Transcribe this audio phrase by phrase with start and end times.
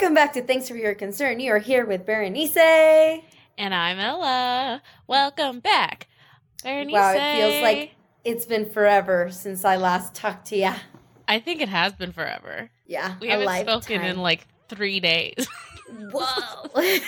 [0.00, 1.40] Welcome back to Thanks for Your Concern.
[1.40, 2.56] You are here with Berenice.
[2.56, 4.80] And I'm Ella.
[5.06, 6.08] Welcome back.
[6.64, 6.94] Berenice.
[6.94, 7.90] Wow, it feels like
[8.24, 10.72] it's been forever since I last talked to you.
[11.28, 12.70] I think it has been forever.
[12.86, 13.16] Yeah.
[13.20, 15.46] We haven't spoken in like three days.
[16.10, 16.70] Whoa.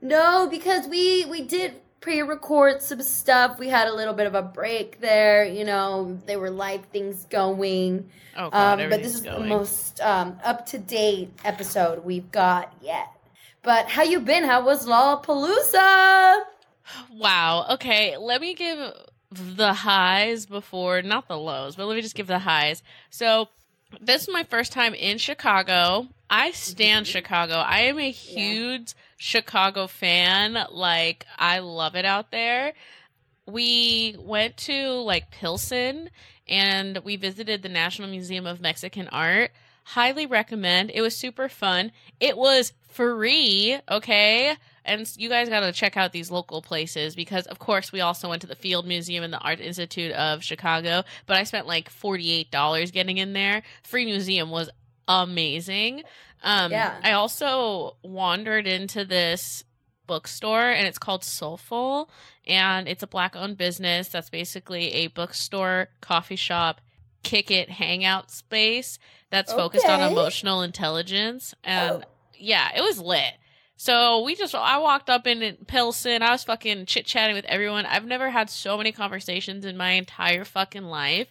[0.00, 1.74] no, because we we did
[2.06, 3.58] pre-record some stuff.
[3.58, 5.44] We had a little bit of a break there.
[5.44, 8.08] You know, there were live things going.
[8.36, 9.42] Oh God, um, but this is going.
[9.42, 13.08] the most um, up-to-date episode we've got yet.
[13.64, 14.44] But how you been?
[14.44, 16.42] How was Lollapalooza?
[17.12, 17.66] Wow.
[17.70, 18.92] Okay, let me give
[19.32, 22.84] the highs before, not the lows, but let me just give the highs.
[23.10, 23.48] So,
[24.00, 26.06] this is my first time in Chicago.
[26.30, 27.12] I stand mm-hmm.
[27.14, 27.54] Chicago.
[27.54, 29.02] I am a huge yeah.
[29.16, 30.58] Chicago fan.
[30.70, 32.74] Like, I love it out there.
[33.46, 36.10] We went to like Pilsen
[36.48, 39.52] and we visited the National Museum of Mexican Art.
[39.84, 40.90] Highly recommend.
[40.92, 41.92] It was super fun.
[42.18, 44.56] It was free, okay?
[44.84, 48.28] And you guys got to check out these local places because, of course, we also
[48.28, 51.90] went to the Field Museum and the Art Institute of Chicago, but I spent like
[51.90, 53.62] $48 getting in there.
[53.82, 54.70] Free museum was
[55.08, 56.02] amazing.
[56.46, 56.94] Um, yeah.
[57.02, 59.64] I also wandered into this
[60.06, 62.08] bookstore and it's called Soulful
[62.46, 66.80] and it's a black owned business that's basically a bookstore, coffee shop,
[67.24, 69.60] kick it hangout space that's okay.
[69.60, 72.08] focused on emotional intelligence and oh.
[72.38, 73.32] yeah, it was lit.
[73.74, 76.22] So we just, I walked up in Pilsen.
[76.22, 77.86] I was fucking chit chatting with everyone.
[77.86, 81.26] I've never had so many conversations in my entire fucking life.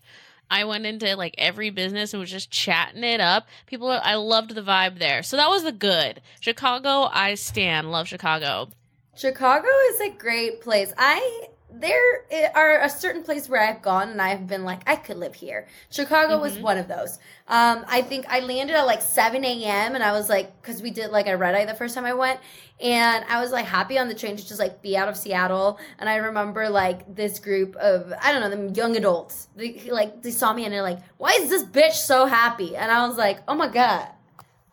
[0.49, 3.47] I went into like every business and was just chatting it up.
[3.65, 5.23] People, I loved the vibe there.
[5.23, 6.21] So that was the good.
[6.39, 7.91] Chicago, I stand.
[7.91, 8.69] Love Chicago.
[9.15, 10.93] Chicago is a great place.
[10.97, 11.47] I
[11.79, 15.35] there are a certain place where I've gone and I've been like, I could live
[15.35, 15.67] here.
[15.89, 16.41] Chicago mm-hmm.
[16.41, 17.19] was one of those.
[17.47, 19.95] Um, I think I landed at like 7 a.m.
[19.95, 22.13] and I was like, because we did like a red eye the first time I
[22.13, 22.39] went,
[22.79, 25.79] and I was like happy on the train to just like be out of Seattle.
[25.99, 29.47] And I remember like this group of I don't know them young adults.
[29.55, 32.91] They like they saw me and they're like, "Why is this bitch so happy?" And
[32.91, 34.07] I was like, "Oh my god,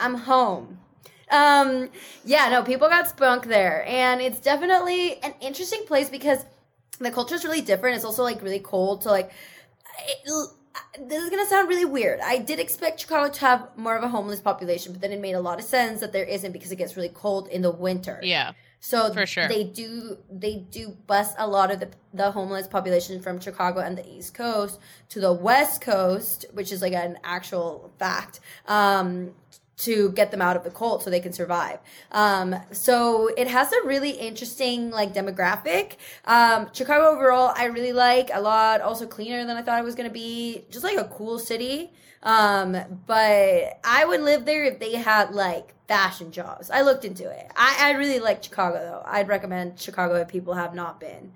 [0.01, 0.79] I'm home."
[1.31, 1.89] Um,
[2.27, 6.45] yeah, no, people got spunk there, and it's definitely an interesting place because
[6.99, 7.97] the culture is really different.
[7.97, 9.03] It's also like really cold.
[9.03, 9.31] So like,
[9.99, 10.49] it,
[11.01, 12.21] this is gonna sound really weird.
[12.21, 15.35] I did expect Chicago to have more of a homeless population, but then it made
[15.35, 18.21] a lot of sense that there isn't because it gets really cold in the winter.
[18.23, 18.53] Yeah.
[18.85, 23.23] So for sure they do they do bus a lot of the the homeless population
[23.23, 24.81] from Chicago and the East Coast
[25.11, 28.41] to the West Coast, which is like an actual fact.
[28.67, 29.35] Um,
[29.79, 31.79] to get them out of the cult so they can survive.
[32.13, 35.97] Um, so it has a really interesting like demographic.
[36.25, 38.81] Um, Chicago overall, I really like a lot.
[38.81, 40.65] Also cleaner than I thought it was going to be.
[40.71, 41.91] Just like a cool city.
[42.23, 46.71] Um, but I would live there if they had like fashion jobs.
[46.71, 47.51] I looked into it.
[47.57, 49.03] I, I really like Chicago though.
[49.05, 51.33] I'd recommend Chicago if people have not been.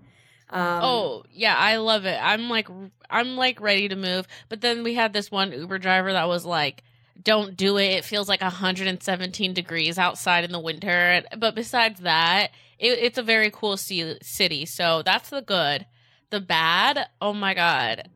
[0.48, 2.18] Um, oh yeah, I love it.
[2.22, 2.68] I'm like
[3.10, 4.28] I'm like ready to move.
[4.48, 6.84] But then we had this one Uber driver that was like
[7.22, 7.92] don't do it.
[7.92, 11.22] It feels like 117 degrees outside in the winter.
[11.36, 14.66] But besides that, it, it's a very cool city.
[14.66, 15.86] So that's the good.
[16.30, 18.08] The bad, oh my God.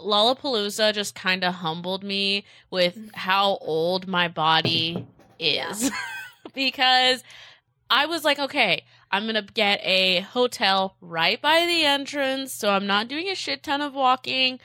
[0.00, 3.08] Lollapalooza just kind of humbled me with mm-hmm.
[3.14, 5.06] how old my body
[5.38, 5.90] is.
[6.54, 7.22] because
[7.88, 12.52] I was like, okay, I'm going to get a hotel right by the entrance.
[12.52, 14.58] So I'm not doing a shit ton of walking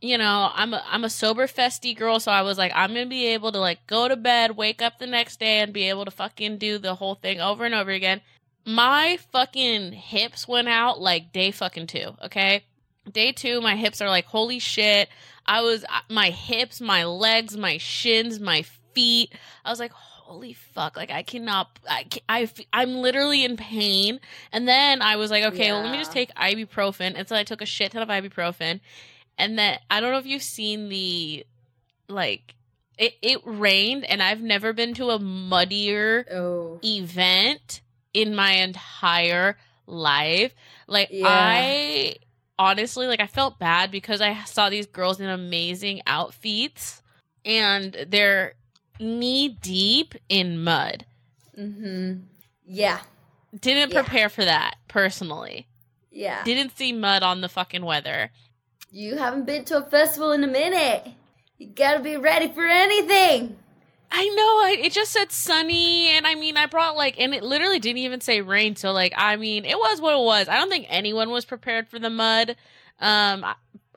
[0.00, 3.06] you know, I'm a, I'm a sober festy girl, so I was like, I'm gonna
[3.06, 6.04] be able to like go to bed, wake up the next day, and be able
[6.04, 8.20] to fucking do the whole thing over and over again.
[8.64, 12.14] My fucking hips went out like day fucking two.
[12.24, 12.64] Okay,
[13.10, 15.08] day two, my hips are like holy shit.
[15.46, 19.32] I was my hips, my legs, my shins, my feet.
[19.64, 24.20] I was like, holy fuck like i cannot i I, i'm literally in pain
[24.52, 25.72] and then i was like okay yeah.
[25.72, 28.80] well let me just take ibuprofen and so i took a shit ton of ibuprofen
[29.38, 31.46] and then I don't know if you've seen the
[32.08, 32.54] like
[32.98, 36.80] it, it rained and I've never been to a muddier oh.
[36.84, 37.80] event
[38.12, 40.52] in my entire life.
[40.86, 41.26] Like yeah.
[41.28, 42.16] I
[42.58, 47.02] honestly like I felt bad because I saw these girls in amazing outfits
[47.44, 48.54] and they're
[48.98, 51.06] knee deep in mud.
[51.56, 52.24] Mhm.
[52.66, 52.98] Yeah.
[53.58, 54.02] Didn't yeah.
[54.02, 55.68] prepare for that personally.
[56.10, 56.42] Yeah.
[56.42, 58.32] Didn't see mud on the fucking weather.
[58.90, 61.08] You haven't been to a festival in a minute.
[61.58, 63.56] You gotta be ready for anything.
[64.10, 64.82] I know.
[64.82, 68.20] It just said sunny, and I mean, I brought like, and it literally didn't even
[68.22, 68.74] say rain.
[68.76, 70.48] So, like, I mean, it was what it was.
[70.48, 72.56] I don't think anyone was prepared for the mud.
[73.00, 73.44] Um,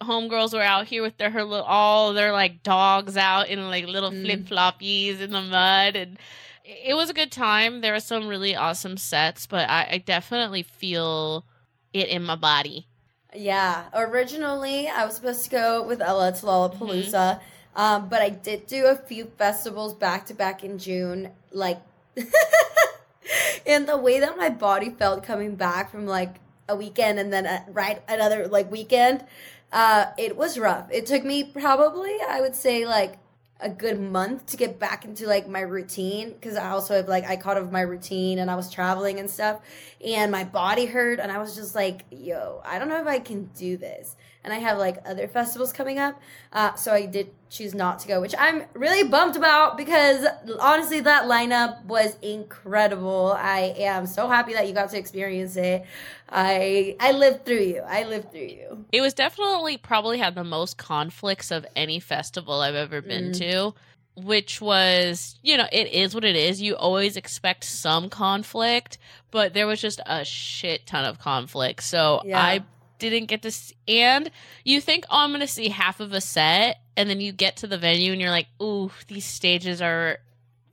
[0.01, 3.85] homegirls were out here with their her little, all their like dogs out in like
[3.85, 4.21] little Mm.
[4.21, 6.17] flip floppies in the mud, and
[6.65, 7.79] it was a good time.
[7.79, 11.45] There were some really awesome sets, but I, I definitely feel
[11.93, 12.88] it in my body.
[13.33, 17.39] Yeah, originally I was supposed to go with Ella to Lollapalooza,
[17.75, 21.30] um, but I did do a few festivals back to back in June.
[21.51, 21.81] Like,
[23.66, 26.36] and the way that my body felt coming back from like
[26.68, 29.24] a weekend and then a, right another like weekend,
[29.72, 30.92] uh, it was rough.
[30.92, 33.18] It took me probably I would say like
[33.62, 37.25] a good month to get back into like my routine because I also have like
[37.30, 39.62] I caught up my routine and I was traveling and stuff
[40.04, 43.19] and my body hurt and I was just like yo I don't know if I
[43.19, 46.19] can do this and I have like other festivals coming up
[46.53, 50.25] uh, so I did choose not to go which I'm really bummed about because
[50.59, 55.85] honestly that lineup was incredible I am so happy that you got to experience it
[56.29, 60.43] I I lived through you I lived through you It was definitely probably had the
[60.43, 63.38] most conflicts of any festival I've ever been Mm.
[63.39, 63.73] to,
[64.15, 66.61] which was, you know, it is what it is.
[66.61, 68.97] You always expect some conflict,
[69.31, 71.83] but there was just a shit ton of conflict.
[71.83, 72.39] So Yeah.
[72.41, 72.63] I
[73.09, 74.30] didn't get to see, and
[74.63, 77.57] you think, oh, I'm going to see half of a set, and then you get
[77.57, 80.19] to the venue and you're like, ooh, these stages are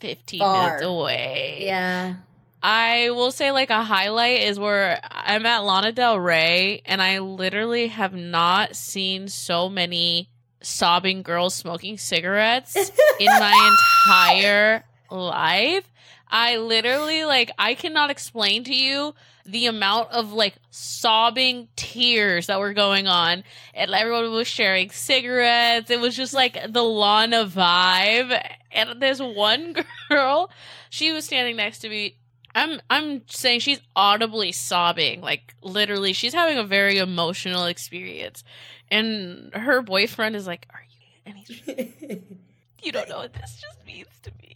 [0.00, 0.66] 15 Far.
[0.66, 1.58] minutes away.
[1.62, 2.14] yeah
[2.62, 7.20] I will say like a highlight is where I'm at Lana Del Rey and I
[7.20, 10.28] literally have not seen so many
[10.60, 12.74] sobbing girls smoking cigarettes
[13.20, 15.88] in my entire life.
[16.30, 19.14] I literally like I cannot explain to you
[19.46, 23.44] the amount of like sobbing tears that were going on
[23.74, 25.90] and everyone was sharing cigarettes.
[25.90, 28.42] It was just like the Lana vibe.
[28.72, 29.74] And there's one
[30.10, 30.50] girl,
[30.90, 32.16] she was standing next to me
[32.54, 38.42] I'm I'm saying she's audibly sobbing, like literally she's having a very emotional experience.
[38.90, 41.60] And her boyfriend is like, "Are you?" And he's,
[42.82, 44.47] "You don't know what this just means to me."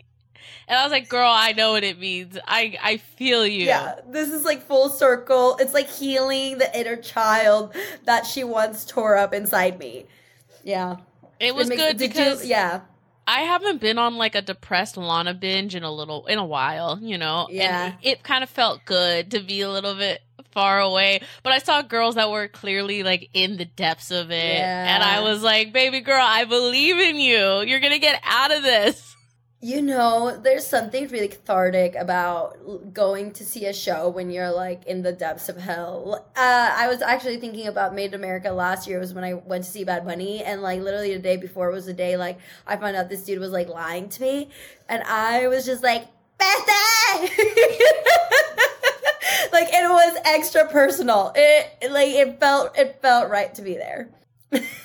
[0.68, 2.38] And I was like, "Girl, I know what it means.
[2.46, 5.56] I I feel you." Yeah, this is like full circle.
[5.60, 7.74] It's like healing the inner child
[8.04, 10.06] that she once tore up inside me.
[10.64, 10.96] Yeah,
[11.40, 12.80] It was makes- good because you, yeah,
[13.26, 16.98] I haven't been on like a depressed Lana binge in a little in a while,
[17.02, 17.48] you know.
[17.50, 17.86] Yeah.
[17.86, 20.22] And it, kind of felt good to be a little bit
[20.52, 21.20] far away.
[21.42, 24.54] But I saw girls that were clearly like in the depths of it.
[24.58, 24.94] Yeah.
[24.94, 27.62] And I was like, baby girl, I believe in you.
[27.62, 29.11] You're gonna get out of this.
[29.64, 34.84] You know, there's something really cathartic about going to see a show when you're like
[34.86, 36.26] in the depths of hell.
[36.34, 39.62] Uh, I was actually thinking about Made in America last year was when I went
[39.62, 42.76] to see Bad Bunny, and like literally the day before was the day like I
[42.76, 44.48] found out this dude was like lying to me,
[44.88, 46.02] and I was just like,
[46.40, 46.66] like
[49.70, 51.30] it was extra personal.
[51.36, 54.10] It like it felt it felt right to be there.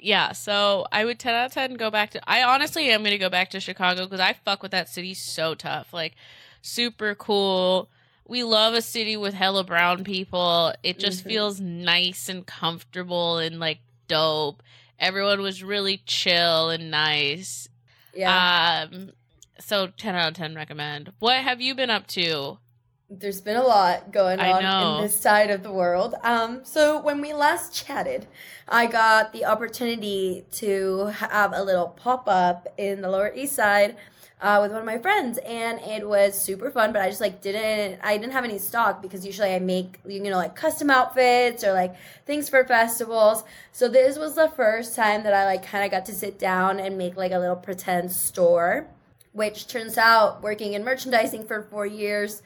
[0.00, 2.20] Yeah, so I would 10 out of 10 go back to.
[2.30, 5.14] I honestly am going to go back to Chicago because I fuck with that city
[5.14, 5.92] so tough.
[5.92, 6.14] Like,
[6.62, 7.88] super cool.
[8.28, 10.72] We love a city with hella brown people.
[10.82, 11.28] It just Mhm.
[11.28, 13.78] feels nice and comfortable and like
[14.08, 14.62] dope.
[14.98, 17.68] Everyone was really chill and nice.
[18.14, 18.86] Yeah.
[18.90, 19.12] Um,
[19.60, 21.12] so 10 out of 10 recommend.
[21.20, 22.58] What have you been up to?
[23.08, 26.16] There's been a lot going on in this side of the world.
[26.24, 28.26] Um, so when we last chatted,
[28.68, 33.96] I got the opportunity to have a little pop up in the Lower East Side
[34.40, 36.92] uh, with one of my friends, and it was super fun.
[36.92, 40.20] But I just like didn't, I didn't have any stock because usually I make you
[40.22, 41.94] know like custom outfits or like
[42.26, 43.44] things for festivals.
[43.70, 46.80] So this was the first time that I like kind of got to sit down
[46.80, 48.88] and make like a little pretend store,
[49.32, 52.42] which turns out working in merchandising for four years.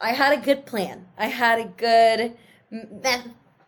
[0.00, 1.06] I had a good plan.
[1.18, 2.34] I had a good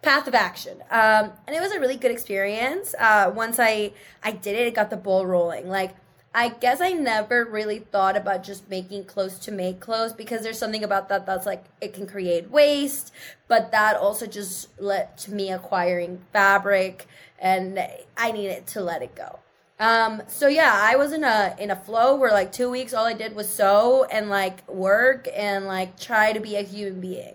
[0.01, 2.95] path of action, um, and it was a really good experience.
[2.99, 5.69] Uh, once I I did it, it got the ball rolling.
[5.69, 5.95] Like
[6.35, 10.59] I guess I never really thought about just making clothes to make clothes because there's
[10.59, 13.12] something about that that's like it can create waste,
[13.49, 17.07] but that also just led to me acquiring fabric,
[17.39, 17.79] and
[18.17, 19.41] I needed to let it go.
[19.83, 23.05] Um, so yeah, I was in a in a flow where like two weeks all
[23.05, 27.35] I did was sew and like work and like try to be a human being.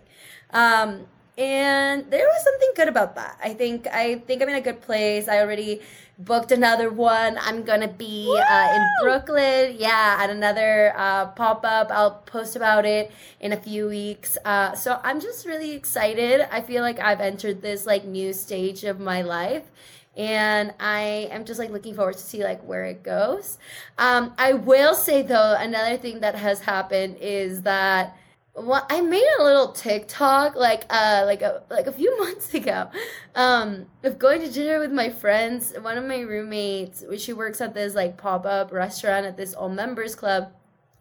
[0.51, 3.37] Um, and there was something good about that.
[3.43, 5.27] I think I think I'm in a good place.
[5.27, 5.81] I already
[6.17, 7.37] booked another one.
[7.37, 9.75] I'm gonna be uh, in Brooklyn.
[9.77, 11.91] Yeah, at another uh, pop up.
[11.91, 13.11] I'll post about it
[13.41, 14.37] in a few weeks.
[14.45, 16.47] Uh, so I'm just really excited.
[16.49, 19.69] I feel like I've entered this like new stage of my life
[20.17, 23.59] and I am just like looking forward to see like where it goes.
[23.99, 28.17] Um, I will say though, another thing that has happened is that
[28.55, 32.89] well, I made a little TikTok like uh like a like a few months ago,
[33.35, 35.73] um, of going to dinner with my friends.
[35.79, 39.69] One of my roommates, she works at this like pop up restaurant at this all
[39.69, 40.51] members club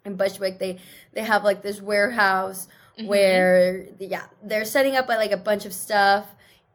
[0.04, 0.58] in Bushwick.
[0.58, 0.78] They
[1.14, 2.68] they have like this warehouse
[2.99, 3.08] mm-hmm.
[3.08, 6.26] where yeah they're setting up like a bunch of stuff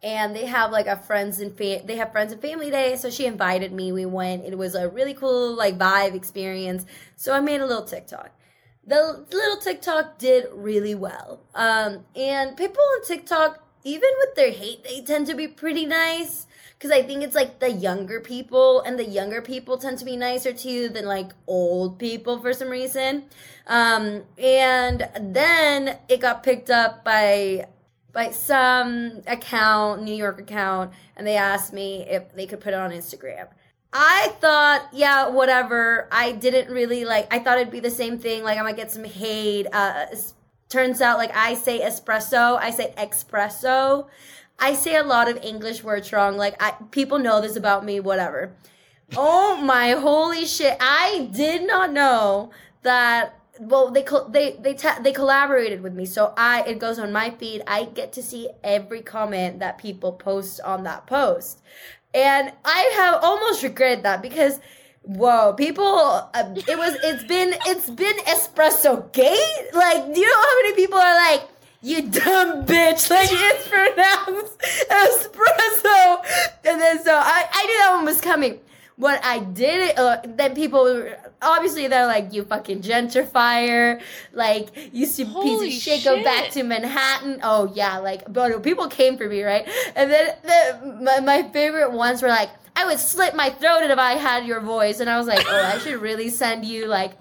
[0.04, 3.10] and they have like a friends and fa- they have friends and family day so
[3.10, 7.40] she invited me we went it was a really cool like vibe experience so i
[7.40, 8.32] made a little tiktok
[8.86, 11.42] the little TikTok did really well.
[11.54, 16.48] Um, and people on TikTok, even with their hate, they tend to be pretty nice.
[16.78, 20.18] Because I think it's like the younger people, and the younger people tend to be
[20.18, 23.26] nicer to you than like old people for some reason.
[23.68, 27.68] Um, and then it got picked up by
[28.14, 32.80] by some account, New York account, and they asked me if they could put it
[32.80, 33.48] on Instagram.
[33.94, 36.08] I thought, yeah, whatever.
[36.12, 37.34] I didn't really like.
[37.34, 38.44] I thought it'd be the same thing.
[38.44, 39.68] Like I might get some hate.
[39.72, 40.06] Uh,
[40.70, 44.08] turns out, like I say espresso, I say espresso.
[44.60, 46.38] I say a lot of English words wrong.
[46.38, 48.00] Like I, people know this about me.
[48.00, 48.54] Whatever.
[49.18, 50.78] Oh my holy shit!
[50.80, 52.52] I did not know
[52.84, 53.41] that.
[53.64, 57.62] Well, they they they they collaborated with me, so I it goes on my feed.
[57.68, 61.62] I get to see every comment that people post on that post.
[62.12, 64.60] And I have almost regretted that because
[65.04, 69.68] whoa, people uh, it was it's been it's been espresso gate.
[69.76, 71.48] Like, do you know how many people are like
[71.84, 76.26] you dumb bitch, like it's pronounced espresso.
[76.66, 78.60] And then so I, I knew that one was coming.
[79.02, 81.10] What I did, uh, then people
[81.42, 84.00] obviously they're like you fucking gentrifier,
[84.32, 87.40] like you stupid piece of shit, shit, go back to Manhattan.
[87.42, 89.68] Oh yeah, like but people came for me, right?
[89.96, 93.98] And then the, my, my favorite ones were like, I would slit my throat if
[93.98, 97.14] I had your voice, and I was like, oh, I should really send you like.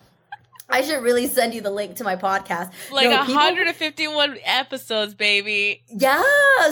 [0.68, 2.72] I should really send you the link to my podcast.
[2.92, 5.82] Like no, 151 people, episodes, baby.
[5.88, 6.22] Yeah.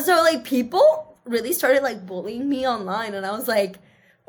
[0.04, 3.78] So like people really started like bullying me online and I was like,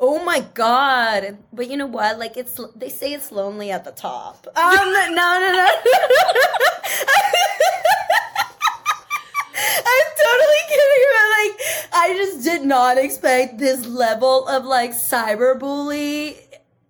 [0.02, 1.36] Oh my god!
[1.52, 2.18] But you know what?
[2.18, 4.46] Like it's they say it's lonely at the top.
[4.46, 5.68] Um, no, no, no.
[9.92, 11.54] I'm totally kidding, but like
[11.92, 16.38] I just did not expect this level of like cyberbully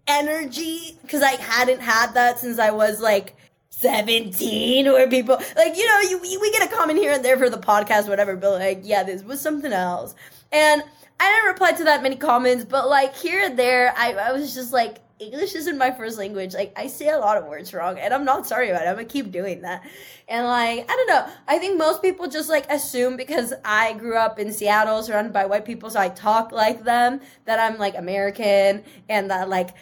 [0.06, 3.34] energy because I hadn't had that since I was like
[3.80, 7.48] 17 where people like you know you we get a comment here and there for
[7.48, 10.14] the podcast whatever but like yeah this was something else
[10.52, 10.82] and
[11.20, 14.54] I didn't reply to that many comments, but like here and there, I, I was
[14.54, 16.54] just like, English isn't my first language.
[16.54, 18.88] Like I say a lot of words wrong, and I'm not sorry about it.
[18.88, 19.82] I'm gonna keep doing that.
[20.28, 21.30] And like I don't know.
[21.46, 25.44] I think most people just like assume because I grew up in Seattle, surrounded by
[25.44, 29.74] white people, so I talk like them that I'm like American, and that like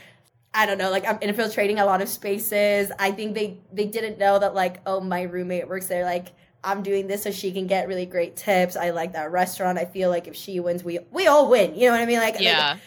[0.54, 2.90] I don't know, like I'm infiltrating a lot of spaces.
[2.98, 6.28] I think they they didn't know that like oh my roommate works there like
[6.64, 8.76] I'm doing this so she can get really great tips.
[8.76, 9.78] I like that restaurant.
[9.78, 11.74] I feel like if she wins, we we all win.
[11.74, 12.18] You know what I mean?
[12.18, 12.78] Like yeah.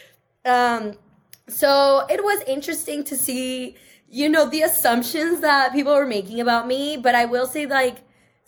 [0.46, 0.94] Like, um.
[1.48, 3.76] So it was interesting to see,
[4.08, 6.96] you know, the assumptions that people were making about me.
[6.96, 7.98] But I will say, like,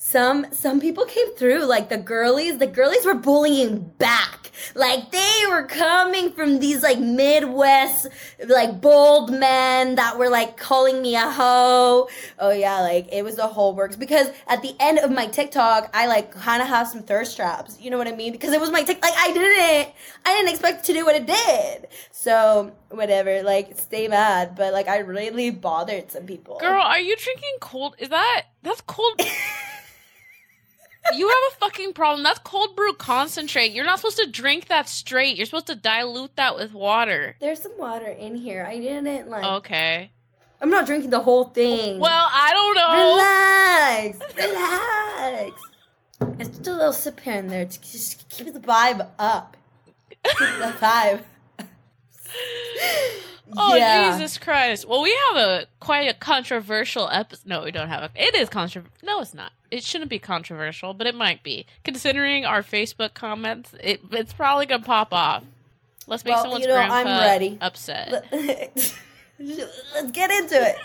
[0.04, 1.66] some some people came through.
[1.66, 4.44] Like the girlies, the girlies were bullying back
[4.76, 8.08] like they were coming from these like Midwest,
[8.46, 12.10] like bold men that were like calling me a hoe.
[12.40, 13.96] Oh yeah, like it was the whole works.
[13.96, 17.78] Because at the end of my TikTok, I like kind of have some thirst traps.
[17.80, 18.32] You know what I mean?
[18.32, 19.10] Because it was my TikTok.
[19.10, 19.94] Like I didn't,
[20.26, 21.88] I didn't expect to do what it did.
[22.12, 24.56] So whatever, like stay mad.
[24.56, 26.58] But like I really bothered some people.
[26.60, 27.96] Girl, are you drinking cold?
[28.00, 29.22] Is that that's cold?
[31.16, 32.24] you have a fucking problem.
[32.24, 33.72] That's cold brew concentrate.
[33.74, 35.36] You're not supposed to drink that straight.
[35.38, 37.36] You're supposed to dilute that with water.
[37.40, 38.66] There's some water in here.
[38.68, 39.44] I didn't like.
[39.44, 40.12] Okay.
[40.62, 42.00] I'm not drinking the whole thing.
[42.00, 44.12] Well, I don't know.
[44.14, 44.20] Relax.
[44.38, 45.62] Relax.
[46.40, 49.58] It's just a little sip here and there to just keep the vibe up.
[50.24, 51.24] Keep the vibe.
[53.56, 54.12] Oh yeah.
[54.12, 54.88] Jesus Christ!
[54.88, 57.48] Well, we have a quite a controversial episode.
[57.48, 58.10] No, we don't have a.
[58.16, 58.96] It is controversial.
[59.04, 59.52] No, it's not.
[59.70, 61.66] It shouldn't be controversial, but it might be.
[61.84, 65.44] Considering our Facebook comments, it, it's probably gonna pop off.
[66.08, 67.58] Let's make well, someone's you know, grandpa I'm ready.
[67.62, 68.26] upset.
[68.32, 70.76] Let's get into it.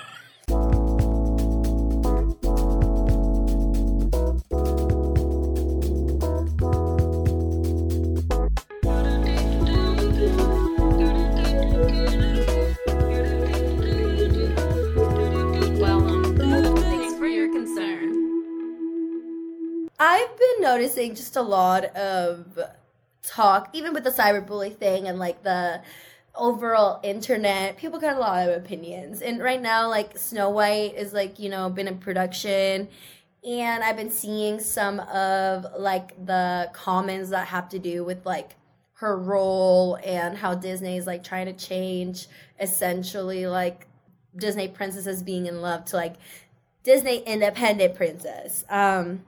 [19.99, 22.59] I've been noticing just a lot of
[23.23, 25.83] talk, even with the cyberbully thing and like the
[26.35, 27.76] overall internet.
[27.76, 31.49] People got a lot of opinions, and right now, like Snow White is like you
[31.49, 32.88] know been in production,
[33.45, 38.55] and I've been seeing some of like the comments that have to do with like
[38.95, 42.28] her role and how Disney is like trying to change
[42.61, 43.87] essentially like
[44.37, 46.14] Disney princesses being in love to like
[46.85, 48.64] Disney independent princess.
[48.69, 49.25] Um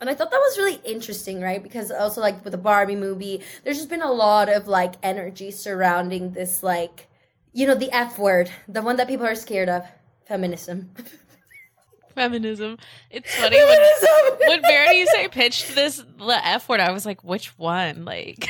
[0.00, 1.62] and I thought that was really interesting, right?
[1.62, 5.50] Because also like with the Barbie movie, there's just been a lot of like energy
[5.50, 7.08] surrounding this like
[7.52, 9.84] you know the F word, the one that people are scared of,
[10.26, 10.90] feminism.
[12.14, 12.78] Feminism.
[13.10, 13.78] It's funny when,
[14.46, 18.06] when Berenice pitched this the F word, I was like, which one?
[18.06, 18.48] Like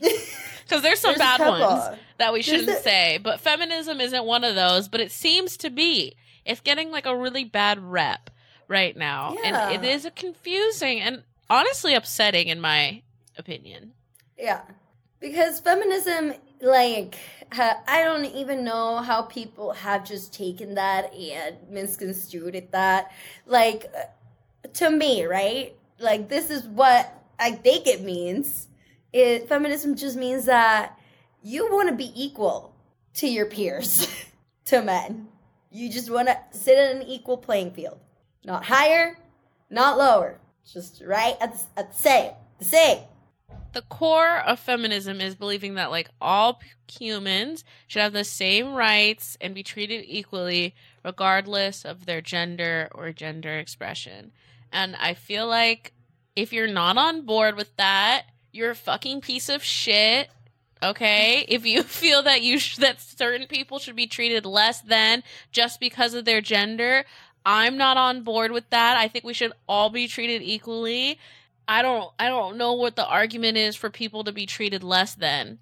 [0.00, 4.42] because there's some there's bad ones that we shouldn't a- say, but feminism isn't one
[4.42, 4.88] of those.
[4.88, 6.16] But it seems to be.
[6.44, 8.30] It's getting like a really bad rep
[8.68, 9.70] right now, yeah.
[9.70, 13.02] and it is a confusing and honestly upsetting, in my
[13.36, 13.92] opinion.
[14.38, 14.62] Yeah,
[15.20, 17.16] because feminism, like,
[17.52, 22.72] I don't even know how people have just taken that and misconstrued it.
[22.72, 23.12] That,
[23.46, 23.92] like,
[24.74, 25.74] to me, right?
[25.98, 28.68] Like, this is what I think it means
[29.14, 30.98] it feminism just means that
[31.40, 32.74] you want to be equal
[33.14, 34.08] to your peers,
[34.66, 35.28] to men.
[35.70, 38.00] You just want to sit in an equal playing field,
[38.44, 39.18] not higher,
[39.70, 40.38] not lower,
[40.70, 42.98] just right at the, at the same, the same.
[43.72, 49.36] The core of feminism is believing that like all humans should have the same rights
[49.40, 50.74] and be treated equally
[51.04, 54.32] regardless of their gender or gender expression.
[54.72, 55.92] And I feel like
[56.36, 60.28] if you're not on board with that, you're a fucking piece of shit.
[60.82, 65.22] Okay, if you feel that you sh- that certain people should be treated less than
[65.50, 67.04] just because of their gender,
[67.44, 68.96] I'm not on board with that.
[68.96, 71.18] I think we should all be treated equally.
[71.66, 75.14] I don't I don't know what the argument is for people to be treated less
[75.14, 75.58] than.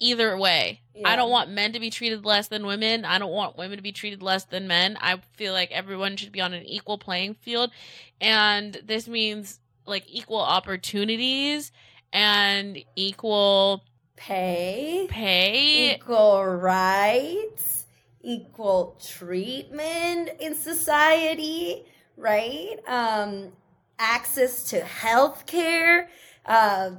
[0.00, 0.80] Either way.
[0.94, 1.08] Yeah.
[1.08, 3.04] I don't want men to be treated less than women.
[3.04, 4.96] I don't want women to be treated less than men.
[5.00, 7.72] I feel like everyone should be on an equal playing field
[8.20, 11.72] and this means like equal opportunities
[12.12, 13.84] and equal
[14.16, 17.77] pay, pay, equal rights,
[18.22, 21.84] equal treatment in society,
[22.16, 22.76] right?
[22.86, 23.52] Um,
[23.98, 26.08] access to health care,
[26.46, 26.90] uh,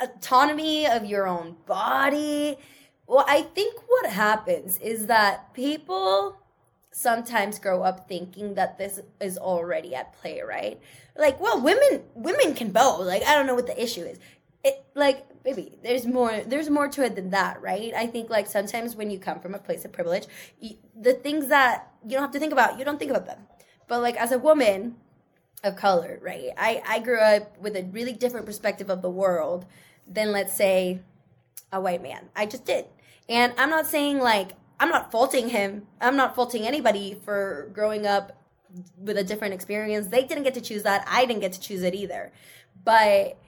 [0.00, 2.56] autonomy of your own body.
[3.06, 6.40] Well, I think what happens is that people
[6.90, 10.80] sometimes grow up thinking that this is already at play, right?
[11.16, 13.00] Like, well, women women can vote.
[13.00, 14.18] Like, I don't know what the issue is
[14.64, 17.92] it like baby there's more there's more to it than that right?
[17.94, 20.26] I think like sometimes when you come from a place of privilege
[20.60, 23.40] you, the things that you don't have to think about you don't think about them.
[23.86, 24.96] But like as a woman
[25.64, 29.66] of color right i i grew up with a really different perspective of the world
[30.06, 31.00] than let's say
[31.72, 32.28] a white man.
[32.36, 32.86] I just did.
[33.28, 35.86] And i'm not saying like i'm not faulting him.
[36.00, 38.38] I'm not faulting anybody for growing up
[38.98, 40.08] with a different experience.
[40.08, 41.04] They didn't get to choose that.
[41.08, 42.32] I didn't get to choose it either.
[42.84, 43.38] But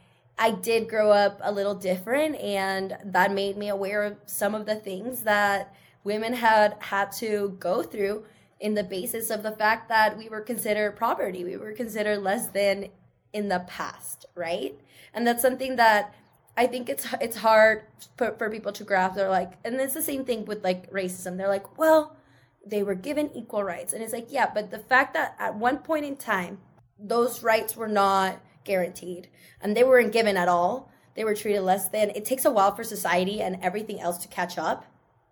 [0.41, 4.65] I did grow up a little different, and that made me aware of some of
[4.65, 8.25] the things that women had had to go through
[8.59, 12.47] in the basis of the fact that we were considered property, we were considered less
[12.49, 12.89] than
[13.35, 14.81] in the past, right?
[15.13, 16.15] And that's something that
[16.57, 17.83] I think it's it's hard
[18.17, 19.17] for, for people to grasp.
[19.17, 21.37] They're like, and it's the same thing with like racism.
[21.37, 22.17] They're like, well,
[22.65, 25.79] they were given equal rights, and it's like, yeah, but the fact that at one
[25.79, 26.61] point in time,
[26.99, 29.29] those rights were not guaranteed.
[29.61, 30.93] And they weren't given at all.
[31.17, 32.11] They were treated less than.
[32.11, 34.87] It takes a while for society and everything else to catch up,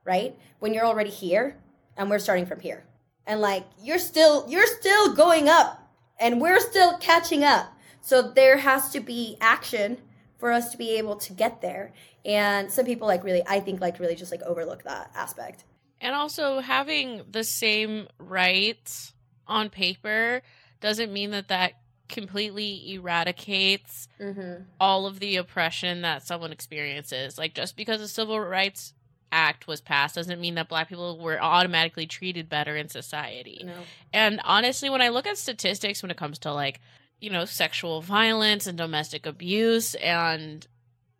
[0.05, 0.37] right?
[0.59, 1.57] When you're already here
[1.96, 2.85] and we're starting from here.
[3.27, 7.72] And like you're still you're still going up and we're still catching up.
[8.01, 9.98] So there has to be action
[10.38, 11.92] for us to be able to get there.
[12.24, 15.64] And some people like really I think like really just like overlook that aspect.
[16.01, 19.12] And also having the same rights
[19.46, 20.42] on paper
[20.81, 21.74] doesn't mean that that
[22.09, 24.62] completely eradicates mm-hmm.
[24.81, 27.38] all of the oppression that someone experiences.
[27.38, 28.94] Like just because the Civil Rights
[29.31, 33.62] Act was passed doesn't mean that black people were automatically treated better in society.
[33.64, 33.75] No.
[34.12, 36.81] And honestly, when I look at statistics when it comes to like,
[37.21, 40.66] you know, sexual violence and domestic abuse and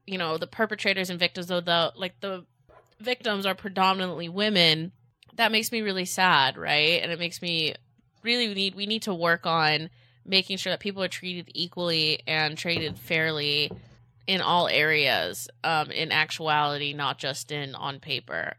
[0.09, 2.44] you know, the perpetrators and victims of the like the
[2.98, 4.92] victims are predominantly women,
[5.35, 7.03] that makes me really sad, right?
[7.03, 7.74] And it makes me
[8.22, 9.90] really need we need to work on
[10.29, 13.73] making sure that people are treated equally and treated fairly
[14.27, 18.55] in all areas um, in actuality not just in on paper.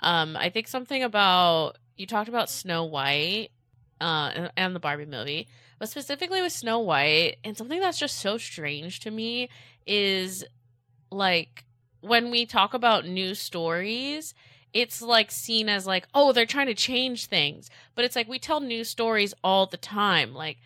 [0.00, 3.50] Um, i think something about you talked about snow white
[4.00, 5.46] uh, and the barbie movie
[5.78, 9.50] but specifically with snow white and something that's just so strange to me
[9.86, 10.42] is
[11.10, 11.64] like
[12.00, 14.32] when we talk about new stories
[14.72, 17.70] it's like seen as like oh they're trying to change things.
[17.94, 20.34] But it's like we tell new stories all the time.
[20.34, 20.58] Like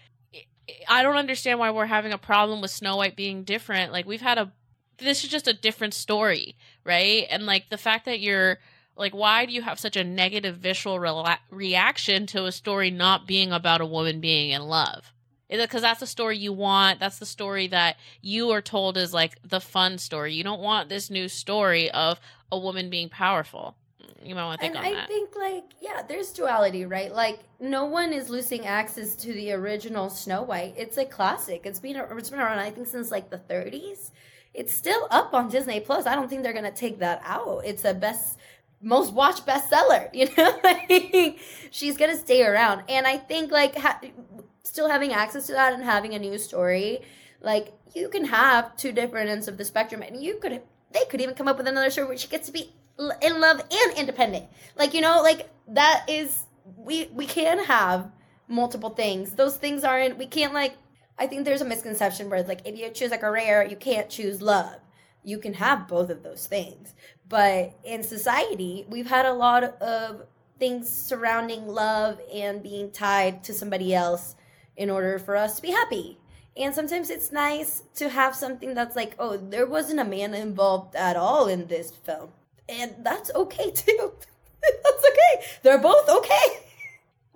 [0.88, 3.92] I don't understand why we're having a problem with Snow White being different.
[3.92, 4.52] Like we've had a
[4.98, 7.26] this is just a different story, right?
[7.28, 8.58] And like the fact that you're
[8.96, 10.98] like why do you have such a negative visual
[11.50, 15.12] reaction to a story not being about a woman being in love?
[15.48, 17.00] Because that's the story you want.
[17.00, 20.34] That's the story that you are told is like the fun story.
[20.34, 22.18] You don't want this new story of
[22.50, 23.76] a woman being powerful.
[24.22, 25.08] You might want to think and on I that.
[25.08, 27.12] think like yeah, there's duality, right?
[27.12, 30.74] Like no one is losing access to the original Snow White.
[30.76, 31.62] It's a classic.
[31.64, 34.10] It's been it's been around I think since like the 30s.
[34.54, 36.06] It's still up on Disney Plus.
[36.06, 37.62] I don't think they're gonna take that out.
[37.64, 38.38] It's a best
[38.80, 40.08] most watched bestseller.
[40.14, 41.38] You know, like,
[41.70, 44.00] she's gonna stay around, and I think like ha-
[44.62, 47.00] still having access to that and having a new story,
[47.40, 50.62] like you can have two different ends of the spectrum, and you could
[50.92, 53.60] they could even come up with another story where she gets to be in love
[53.60, 54.46] and independent.
[54.76, 56.44] Like you know, like that is
[56.76, 58.10] we we can have
[58.48, 59.34] multiple things.
[59.34, 60.74] Those things aren't we can't like.
[61.18, 64.08] I think there's a misconception where like if you choose like a career, you can't
[64.08, 64.76] choose love.
[65.22, 66.94] You can have both of those things,
[67.28, 70.26] but in society, we've had a lot of
[70.58, 74.36] things surrounding love and being tied to somebody else
[74.76, 76.18] in order for us to be happy.
[76.56, 80.94] And sometimes it's nice to have something that's like, oh, there wasn't a man involved
[80.94, 82.30] at all in this film.
[82.68, 84.12] And that's okay too.
[84.62, 85.46] that's okay.
[85.62, 86.46] They're both okay.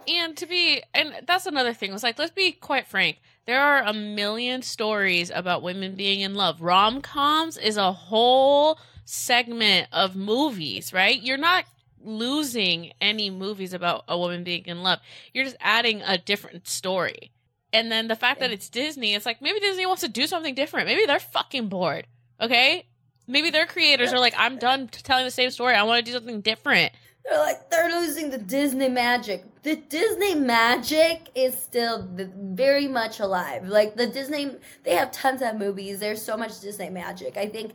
[0.09, 3.19] and to be and that's another thing Was like let's be quite frank.
[3.47, 6.61] There are a million stories about women being in love.
[6.61, 11.21] Rom-coms is a whole segment of movies right?
[11.21, 11.64] You're not
[12.03, 15.01] losing any movies about a woman being in love.
[15.35, 17.33] You're just adding a different story.
[17.73, 20.55] And then the fact that it's disney it's like maybe disney wants to do something
[20.55, 20.87] different.
[20.87, 22.07] Maybe they're fucking bored
[22.41, 22.87] okay
[23.29, 26.17] maybe their creators are like i'm done telling the same story i want to do
[26.17, 26.91] something different
[27.25, 29.45] They're like they're losing the Disney magic.
[29.62, 33.69] The Disney magic is still very much alive.
[33.69, 35.99] Like the Disney, they have tons of movies.
[36.01, 37.37] There's so much Disney magic.
[37.37, 37.75] I think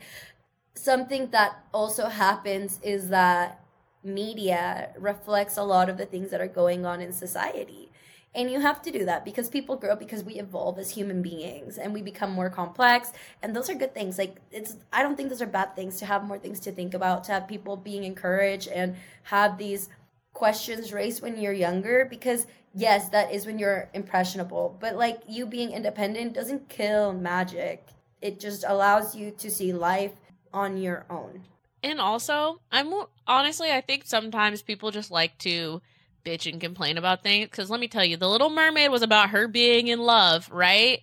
[0.73, 3.63] something that also happens is that
[4.03, 7.91] media reflects a lot of the things that are going on in society.
[8.35, 11.77] And you have to do that because people grow because we evolve as human beings
[11.77, 13.11] and we become more complex.
[13.43, 14.17] And those are good things.
[14.17, 16.95] Like, it's, I don't think those are bad things to have more things to think
[16.95, 19.89] about, to have people being encouraged and have these
[20.33, 22.07] questions raised when you're younger.
[22.09, 24.77] Because, yes, that is when you're impressionable.
[24.79, 27.85] But, like, you being independent doesn't kill magic,
[28.19, 30.13] it just allows you to see life
[30.51, 31.43] on your own.
[31.83, 32.91] And also, I'm
[33.27, 35.81] honestly, I think sometimes people just like to
[36.23, 37.45] bitch and complain about things.
[37.49, 41.01] Because let me tell you, The Little Mermaid was about her being in love, right?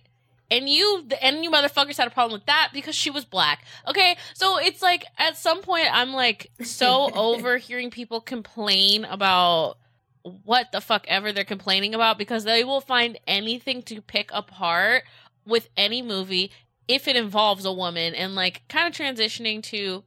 [0.49, 3.63] And you, and you motherfuckers had a problem with that because she was black.
[3.87, 9.77] Okay, so it's like at some point I'm like so over hearing people complain about
[10.23, 15.03] what the fuck ever they're complaining about because they will find anything to pick apart
[15.45, 16.51] with any movie
[16.87, 20.03] if it involves a woman and like kind of transitioning to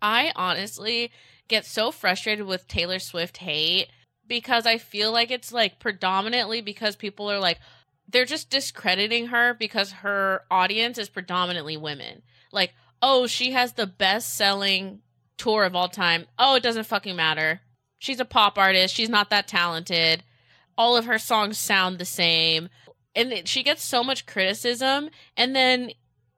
[0.00, 1.10] I honestly
[1.48, 3.88] get so frustrated with Taylor Swift hate
[4.28, 7.58] because I feel like it's like predominantly because people are like
[8.08, 12.22] they're just discrediting her because her audience is predominantly women.
[12.50, 15.00] Like, oh, she has the best selling
[15.36, 16.26] tour of all time.
[16.38, 17.60] Oh, it doesn't fucking matter.
[17.98, 18.94] She's a pop artist.
[18.94, 20.24] She's not that talented.
[20.76, 22.70] All of her songs sound the same.
[23.14, 25.10] And she gets so much criticism.
[25.36, 25.90] And then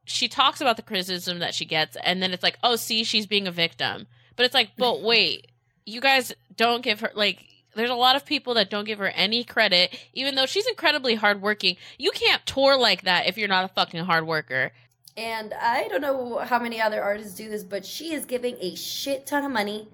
[0.05, 1.96] she talks about the criticism that she gets.
[2.03, 4.07] And then it's like, oh, see, she's being a victim.
[4.35, 5.53] But it's like, but wait,
[5.87, 9.09] you guys don't give her, like, there's a lot of people that don't give her
[9.09, 11.76] any credit, even though she's incredibly hardworking.
[11.98, 14.72] You can't tour like that if you're not a fucking hard worker.
[15.16, 18.74] And I don't know how many other artists do this, but she is giving a
[18.74, 19.88] shit ton of money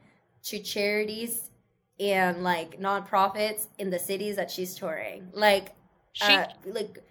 [0.44, 1.50] to charities
[1.98, 5.28] and like nonprofits in the cities that she's touring.
[5.32, 5.74] Like,
[6.12, 7.02] She uh, like,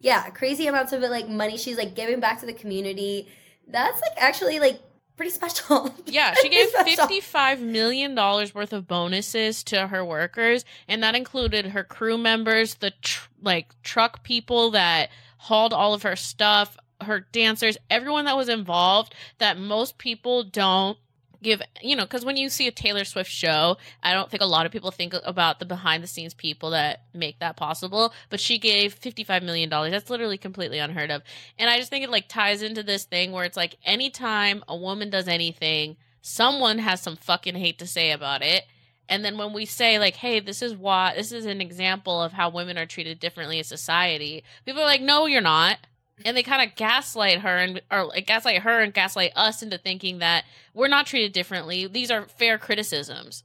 [0.00, 3.28] yeah, crazy amounts of like money she's like giving back to the community.
[3.66, 4.80] That's like actually like
[5.16, 5.94] pretty special.
[6.06, 11.82] Yeah, she gave $55 million worth of bonuses to her workers, and that included her
[11.82, 17.76] crew members, the tr- like truck people that hauled all of her stuff, her dancers,
[17.90, 20.98] everyone that was involved that most people don't
[21.44, 24.46] give, you know, because when you see a Taylor Swift show, I don't think a
[24.46, 28.40] lot of people think about the behind the scenes people that make that possible, but
[28.40, 29.70] she gave $55 million.
[29.70, 31.22] That's literally completely unheard of.
[31.58, 34.76] And I just think it like ties into this thing where it's like anytime a
[34.76, 38.64] woman does anything, someone has some fucking hate to say about it.
[39.08, 42.32] And then when we say like, "Hey, this is why this is an example of
[42.32, 45.78] how women are treated differently in society," people are like, "No, you're not."
[46.24, 50.18] And they kind of gaslight her and or gaslight her and gaslight us into thinking
[50.18, 51.86] that we're not treated differently.
[51.86, 53.42] These are fair criticisms,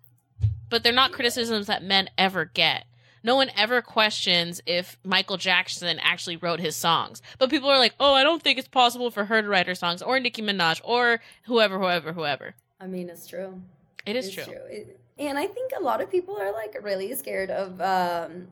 [0.69, 2.85] but they're not criticisms that men ever get.
[3.21, 7.21] no one ever questions if Michael Jackson actually wrote his songs.
[7.37, 9.75] But people are like, "Oh, I don't think it's possible for her to write her
[9.75, 13.61] songs or Nicki Minaj or whoever whoever whoever." I mean, it's true.
[14.05, 14.45] It is It's true.
[14.45, 14.63] true.
[14.69, 18.47] It- and I think a lot of people are like really scared of um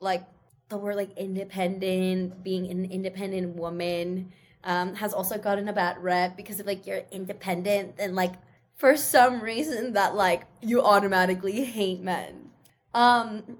[0.00, 0.24] like
[0.68, 4.32] the word like independent, being an independent woman
[4.64, 8.32] um has also gotten a bad rep because of like you're independent and like
[8.74, 12.50] for some reason that like you automatically hate men.
[12.94, 13.58] Um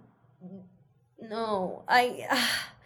[1.21, 2.27] no, I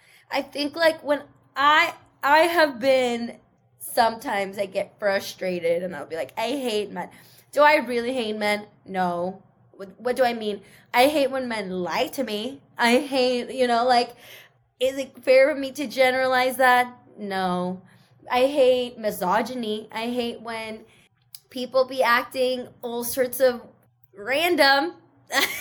[0.31, 1.23] I think like when
[1.57, 3.39] I I have been
[3.79, 7.11] sometimes I get frustrated and I'll be like I hate men.
[7.51, 8.67] Do I really hate men?
[8.87, 9.43] No.
[9.83, 10.61] What, what do I mean?
[10.95, 12.61] I hate when men lie to me.
[12.79, 14.15] I hate, you know, like
[14.79, 16.97] is it fair for me to generalize that?
[17.19, 17.83] No.
[18.31, 19.89] I hate misogyny.
[19.91, 20.85] I hate when
[21.51, 23.63] people be acting all sorts of
[24.17, 24.95] random.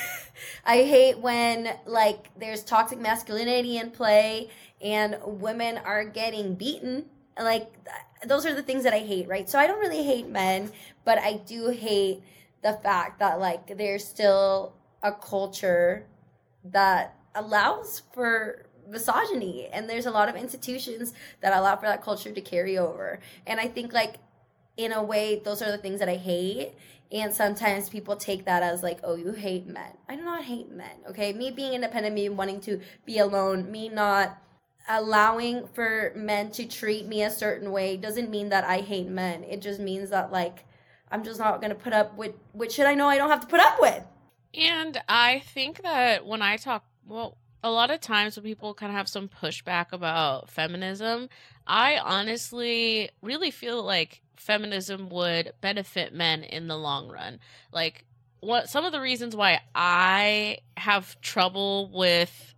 [0.65, 4.51] I hate when like there's toxic masculinity in play
[4.84, 7.05] and women are getting beaten.
[7.39, 9.49] Like th- those are the things that I hate, right?
[9.49, 10.71] So I don't really hate men,
[11.05, 12.21] but I do hate
[12.62, 16.06] the fact that like there's still a culture
[16.63, 22.32] that allows for misogyny and there's a lot of institutions that allow for that culture
[22.32, 23.19] to carry over.
[23.47, 24.15] And I think like
[24.78, 26.74] in a way those are the things that I hate
[27.12, 29.97] and sometimes people take that as like oh you hate men.
[30.08, 31.34] I do not hate men okay?
[31.34, 34.38] Me being independent me wanting to be alone me not
[34.89, 39.43] allowing for men to treat me a certain way doesn't mean that i hate men.
[39.43, 40.65] It just means that like
[41.12, 43.47] i'm just not gonna put up with what should i know i don't have to
[43.47, 44.04] put up with
[44.54, 48.91] And I think that when I talk, well, a lot of times when people kind
[48.91, 51.30] of have some pushback about feminism,
[51.65, 57.39] I honestly really feel like feminism would benefit men in the long run.
[57.71, 58.04] Like,
[58.41, 62.54] what some of the reasons why I have trouble with,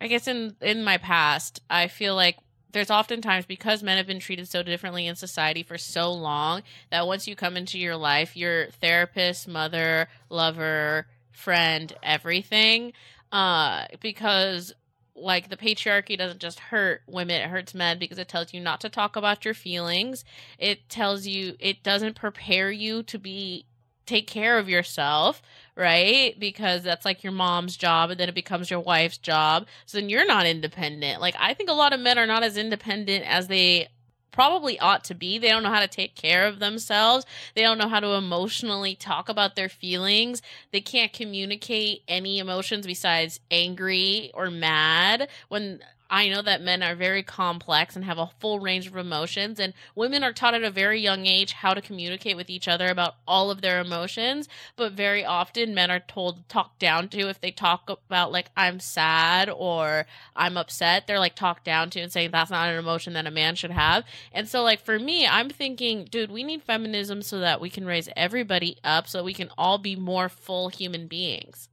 [0.00, 2.36] I guess in in my past, I feel like
[2.72, 7.06] there's oftentimes because men have been treated so differently in society for so long that
[7.06, 12.92] once you come into your life, your therapist, mother, lover, friend, everything,
[13.32, 14.74] uh, because
[15.14, 18.80] like the patriarchy doesn't just hurt women, it hurts men because it tells you not
[18.80, 20.24] to talk about your feelings.
[20.58, 23.66] It tells you it doesn't prepare you to be
[24.08, 25.42] take care of yourself,
[25.76, 26.38] right?
[26.38, 29.66] Because that's like your mom's job and then it becomes your wife's job.
[29.86, 31.20] So then you're not independent.
[31.20, 33.88] Like I think a lot of men are not as independent as they
[34.32, 35.38] probably ought to be.
[35.38, 37.26] They don't know how to take care of themselves.
[37.54, 40.42] They don't know how to emotionally talk about their feelings.
[40.70, 46.94] They can't communicate any emotions besides angry or mad when I know that men are
[46.94, 50.70] very complex and have a full range of emotions, and women are taught at a
[50.70, 54.48] very young age how to communicate with each other about all of their emotions.
[54.76, 58.80] But very often, men are told talked down to if they talk about like I'm
[58.80, 61.06] sad or I'm upset.
[61.06, 63.72] They're like talked down to and saying that's not an emotion that a man should
[63.72, 64.04] have.
[64.32, 67.84] And so, like for me, I'm thinking, dude, we need feminism so that we can
[67.84, 71.68] raise everybody up, so we can all be more full human beings.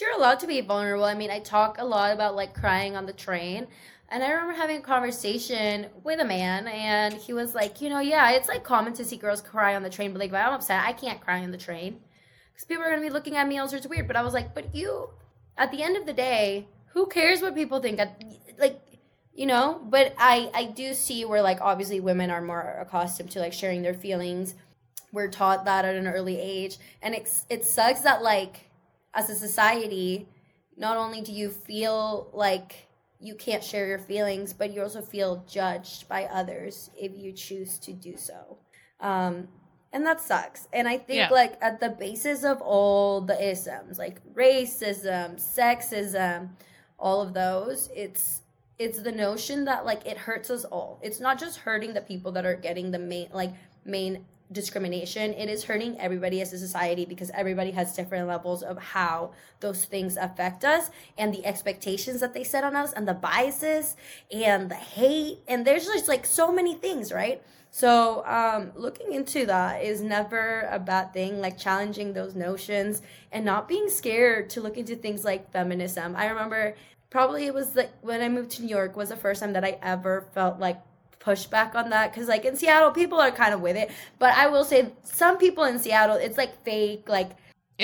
[0.00, 1.04] You're allowed to be vulnerable.
[1.04, 3.66] I mean i talk a lot about like crying on the train
[4.10, 8.00] and i remember having a conversation with a man and he was like you know
[8.00, 10.54] yeah it's like common to see girls cry on the train but like if i'm
[10.54, 12.00] upset i can't cry on the train.
[12.52, 14.34] Because people are going to be looking at me all sorts weird but i was
[14.34, 15.10] like but you
[15.56, 16.66] at the end of the day
[16.98, 18.00] who cares what people think?
[18.58, 18.80] Like
[19.34, 19.80] you know?
[19.84, 23.82] But i i do see where like obviously women are more accustomed to like sharing
[23.82, 24.54] their feelings.
[25.12, 28.67] We're taught that at an early age and it's it sucks that like
[29.18, 30.10] as a society
[30.76, 32.70] not only do you feel like
[33.20, 37.72] you can't share your feelings but you also feel judged by others if you choose
[37.86, 38.58] to do so.
[39.00, 39.48] Um
[39.94, 40.68] and that sucks.
[40.72, 41.28] And i think Yeah.
[41.42, 45.26] like at the basis of all the isms like racism
[45.58, 46.38] sexism
[46.98, 48.42] all of those it's
[48.78, 51.00] it's the notion that like it hurts us all.
[51.02, 53.52] It's not just hurting the people that are getting the main like
[53.84, 55.32] main discrimination.
[55.34, 59.84] It is hurting everybody as a society because everybody has different levels of how those
[59.84, 63.96] things affect us and the expectations that they set on us and the biases
[64.32, 65.38] and the hate.
[65.48, 67.42] And there's just like so many things right?
[67.70, 73.44] So um looking into that is never a bad thing like challenging those notions and
[73.44, 76.16] not being scared to look into things like feminism.
[76.16, 76.74] I remember
[77.10, 79.64] probably it was like when i moved to new york was the first time that
[79.64, 80.78] i ever felt like
[81.28, 83.88] pushback on that because like in seattle people are kind of with it
[84.18, 87.30] but i will say some people in seattle it's like fake like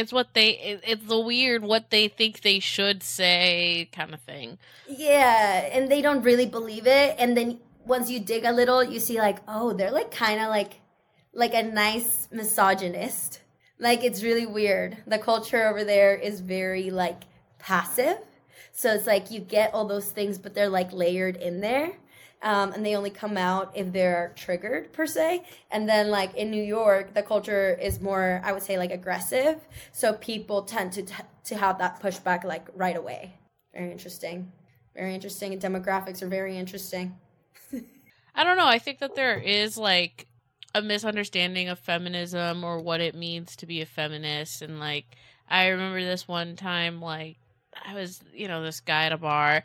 [0.02, 0.48] It's what they
[0.92, 4.48] it's the weird what they think they should say kind of thing.
[4.88, 7.48] yeah and they don't really believe it and then
[7.94, 10.72] once you dig a little you see like oh they're like kind of like
[11.42, 13.40] like a nice misogynist
[13.78, 17.20] like it's really weird the culture over there is very like
[17.58, 18.18] passive
[18.72, 21.92] So it's like you get all those things, but they're like layered in there.
[22.42, 25.44] Um, and they only come out if they're triggered per se.
[25.70, 29.60] And then like in New York, the culture is more, I would say, like aggressive.
[29.92, 33.34] So people tend to t- to have that pushback like right away.
[33.72, 34.52] Very interesting.
[34.94, 35.52] Very interesting.
[35.52, 37.16] And demographics are very interesting.
[38.34, 38.66] I don't know.
[38.66, 40.26] I think that there is like
[40.74, 44.60] a misunderstanding of feminism or what it means to be a feminist.
[44.62, 45.06] And like,
[45.48, 47.36] I remember this one time, like,
[47.86, 49.64] I was, you know, this guy at a bar,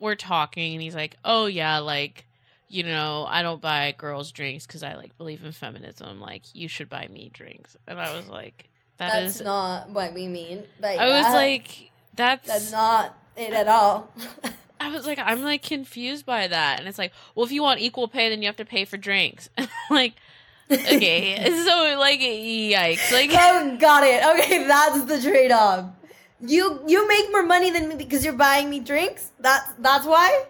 [0.00, 2.26] we're talking, and he's like, oh, yeah, like,
[2.68, 6.20] you know, I don't buy girls drinks because I like believe in feminism.
[6.20, 7.76] Like, you should buy me drinks.
[7.86, 10.64] And I was like, that that's is- not what we mean.
[10.80, 14.10] But I was like, that's, that's not it at all.
[14.80, 16.78] I was like, I'm like confused by that.
[16.78, 18.96] And it's like, well, if you want equal pay, then you have to pay for
[18.96, 19.50] drinks.
[19.90, 20.14] like,
[20.70, 21.44] okay.
[21.66, 23.12] so, like, yikes.
[23.12, 24.24] Like, oh, got it.
[24.24, 25.84] Okay, that's the trade off.
[26.40, 29.30] You you make more money than me because you're buying me drinks.
[29.38, 30.44] That's that's why.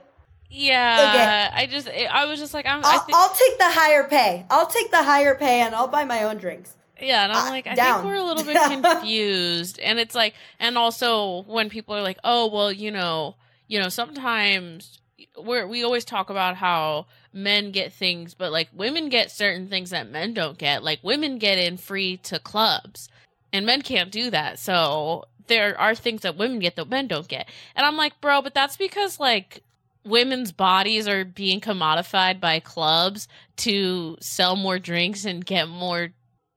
[0.51, 1.51] yeah.
[1.51, 1.63] Okay.
[1.63, 4.47] I just, I was just like, I'm, I I'll, think, I'll take the higher pay.
[4.51, 6.77] I'll take the higher pay and I'll buy my own drinks.
[7.01, 7.25] yeah.
[7.25, 8.03] And I'm uh, like, I down.
[8.03, 9.79] think we're a little bit confused.
[9.81, 13.37] and it's like, and also when people are like, oh, well, you know,
[13.69, 15.01] you know, sometimes
[15.39, 19.91] we're, we always talk about how men get things, but like women get certain things
[19.91, 20.83] that men don't get.
[20.83, 23.09] Like women get in free to clubs
[23.53, 24.59] and men can't do that.
[24.59, 27.47] So there are things that women get that men don't get.
[27.77, 29.63] And I'm like, bro, but that's because like
[30.05, 36.09] women's bodies are being commodified by clubs to sell more drinks and get more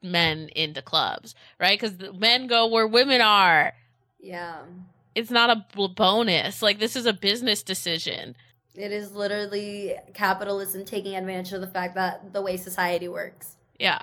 [0.01, 1.77] men into clubs, right?
[1.79, 3.73] Because men go where women are.
[4.21, 4.61] Yeah,
[5.15, 6.61] It's not a bonus.
[6.61, 8.35] Like this is a business decision.
[8.75, 13.57] it is literally capitalism taking advantage of the fact that the way society works.
[13.79, 14.01] Yeah.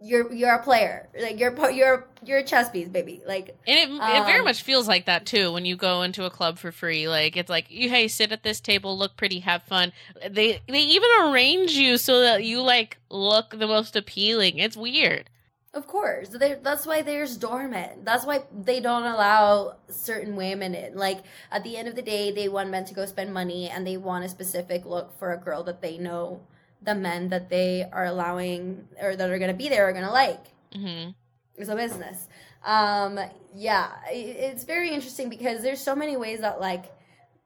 [0.00, 1.08] You're you're a player.
[1.20, 3.22] Like you're you're you're a chess piece, baby.
[3.26, 6.24] Like And it, it very Um, much feels like that too when you go into
[6.24, 7.08] a club for free.
[7.08, 9.92] Like it's like you hey sit at this table, look pretty, have fun.
[10.28, 14.58] They they even arrange you so that you like look the most appealing.
[14.58, 15.28] It's weird.
[15.72, 16.30] Of course.
[16.30, 18.04] They, that's why there's doormen.
[18.04, 20.96] That's why they don't allow certain women in.
[20.96, 23.86] Like, at the end of the day, they want men to go spend money and
[23.86, 26.40] they want a specific look for a girl that they know
[26.82, 30.04] the men that they are allowing or that are going to be there are going
[30.04, 30.46] to like.
[30.74, 31.10] hmm
[31.56, 32.28] It's a business.
[32.64, 33.18] Um,
[33.54, 36.86] yeah, it's very interesting because there's so many ways that, like,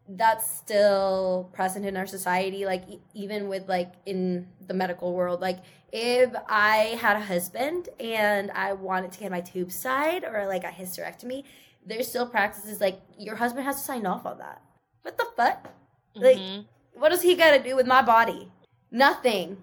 [0.09, 5.41] that's still present in our society like e- even with like in the medical world
[5.41, 5.61] like
[5.93, 10.63] if i had a husband and i wanted to get my tubes tied or like
[10.63, 11.43] a hysterectomy
[11.87, 14.61] there's still practices like your husband has to sign off on that
[15.01, 15.71] what the fuck
[16.15, 16.67] Like- Mhm.
[16.93, 18.53] what does he got to do with my body
[18.95, 19.57] nothing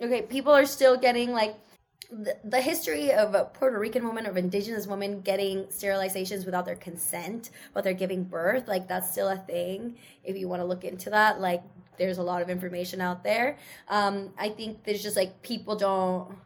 [0.00, 1.56] okay people are still getting like
[2.10, 6.76] the, the history of a Puerto Rican woman of indigenous women getting sterilizations without their
[6.76, 9.96] consent but they're giving birth, like that's still a thing.
[10.24, 11.62] If you want to look into that, like
[11.98, 13.56] there's a lot of information out there.
[13.88, 16.36] Um, I think there's just like people don't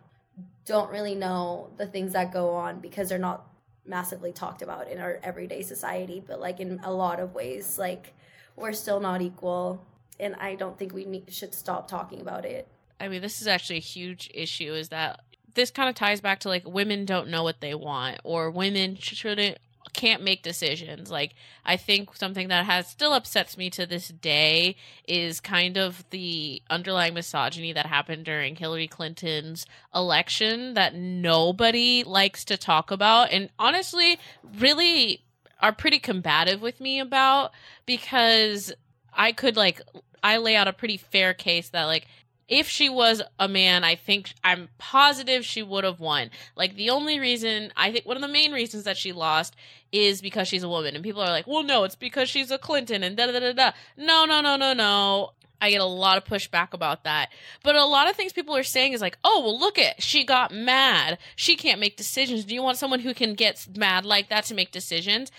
[0.64, 3.46] don't really know the things that go on because they're not
[3.84, 6.22] massively talked about in our everyday society.
[6.24, 8.14] But like in a lot of ways, like
[8.56, 9.84] we're still not equal,
[10.20, 12.68] and I don't think we need, should stop talking about it.
[13.00, 14.74] I mean, this is actually a huge issue.
[14.74, 15.20] Is that
[15.54, 18.96] this kind of ties back to like women don't know what they want, or women
[18.96, 19.58] shouldn't
[19.92, 21.10] can't make decisions.
[21.10, 24.76] Like I think something that has still upsets me to this day
[25.08, 32.44] is kind of the underlying misogyny that happened during Hillary Clinton's election that nobody likes
[32.46, 34.18] to talk about, and honestly,
[34.58, 35.24] really
[35.60, 37.52] are pretty combative with me about
[37.84, 38.72] because
[39.12, 39.82] I could like
[40.22, 42.06] I lay out a pretty fair case that like
[42.50, 46.30] if she was a man, I think I'm positive she would have won.
[46.56, 49.54] Like the only reason I think one of the main reasons that she lost
[49.92, 52.58] is because she's a woman, and people are like, "Well, no, it's because she's a
[52.58, 53.72] Clinton," and da da da da.
[53.96, 55.30] No, no, no, no, no.
[55.62, 57.30] I get a lot of pushback about that.
[57.62, 60.24] But a lot of things people are saying is like, "Oh, well, look at she
[60.24, 61.18] got mad.
[61.36, 62.44] She can't make decisions.
[62.44, 65.30] Do you want someone who can get mad like that to make decisions?"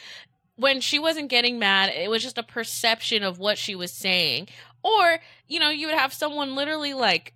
[0.62, 4.48] When she wasn't getting mad, it was just a perception of what she was saying.
[4.84, 7.34] Or, you know, you would have someone literally like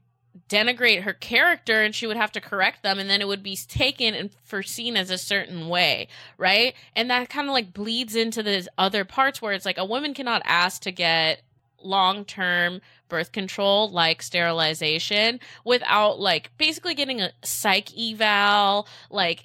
[0.47, 3.55] denigrate her character and she would have to correct them and then it would be
[3.55, 6.75] taken and foreseen as a certain way, right?
[6.95, 10.13] And that kind of like bleeds into the other parts where it's like a woman
[10.13, 11.41] cannot ask to get
[11.81, 19.43] long term birth control like sterilization without like basically getting a psych eval like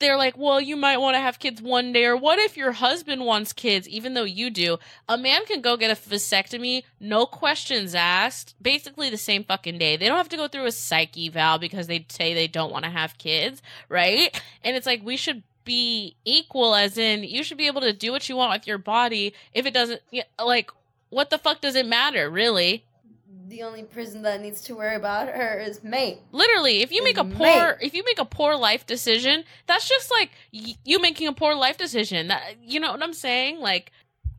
[0.00, 2.72] they're like, well, you might want to have kids one day, or what if your
[2.72, 4.78] husband wants kids, even though you do?
[5.08, 9.96] A man can go get a vasectomy, no questions asked, basically the same fucking day.
[9.96, 12.84] They don't have to go through a psyche eval because they say they don't want
[12.84, 14.40] to have kids, right?
[14.64, 18.10] And it's like, we should be equal as in you should be able to do
[18.10, 20.00] what you want with your body if it doesn't
[20.42, 20.70] like
[21.10, 22.82] what the fuck does it matter really
[23.50, 26.18] the only person that needs to worry about her is mate.
[26.30, 27.76] Literally, if you make a poor mate.
[27.80, 31.54] if you make a poor life decision, that's just like y- you making a poor
[31.54, 32.28] life decision.
[32.28, 33.58] That you know what I'm saying?
[33.58, 33.92] Like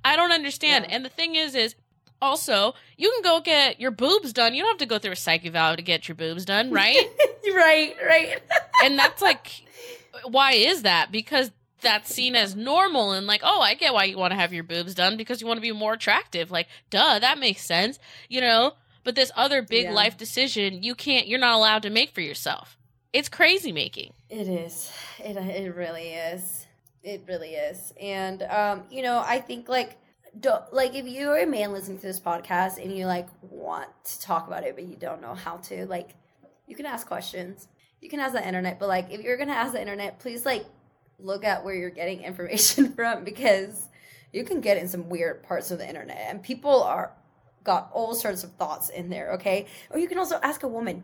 [0.04, 0.86] I don't understand.
[0.88, 0.96] Yeah.
[0.96, 1.76] And the thing is is
[2.22, 4.54] also, you can go get your boobs done.
[4.54, 6.96] You don't have to go through a psych eval to get your boobs done, right?
[7.54, 8.40] right, right.
[8.84, 9.64] and that's like
[10.24, 11.12] why is that?
[11.12, 11.52] Because
[11.82, 14.64] that's seen as normal and like, oh, I get why you want to have your
[14.64, 16.50] boobs done because you want to be more attractive.
[16.52, 18.00] Like, duh, that makes sense,
[18.30, 18.74] you know?
[19.04, 19.94] But this other big yeah.
[19.94, 22.78] life decision, you can't, you're not allowed to make for yourself.
[23.14, 24.14] It's crazy making.
[24.30, 24.92] It is.
[25.20, 26.66] It, it really is.
[27.04, 27.94] It really is.
[28.00, 29.98] And, um, you know, I think like,
[30.40, 34.22] don't, like if you're a man listening to this podcast and you like want to
[34.22, 36.12] talk about it but you don't know how to like
[36.68, 37.68] you can ask questions
[38.00, 40.66] you can ask the internet but like if you're gonna ask the internet please like
[41.20, 43.90] look at where you're getting information from because
[44.32, 47.12] you can get in some weird parts of the internet and people are
[47.64, 49.68] got all sorts of thoughts in there, okay?
[49.90, 51.04] Or you can also ask a woman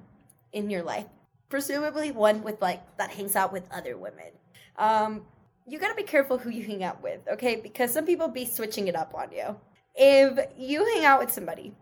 [0.51, 1.05] in your life,
[1.49, 4.31] presumably one with like that hangs out with other women.
[4.77, 5.23] Um,
[5.67, 7.57] you gotta be careful who you hang out with, okay?
[7.57, 9.55] Because some people be switching it up on you.
[9.95, 11.73] If you hang out with somebody,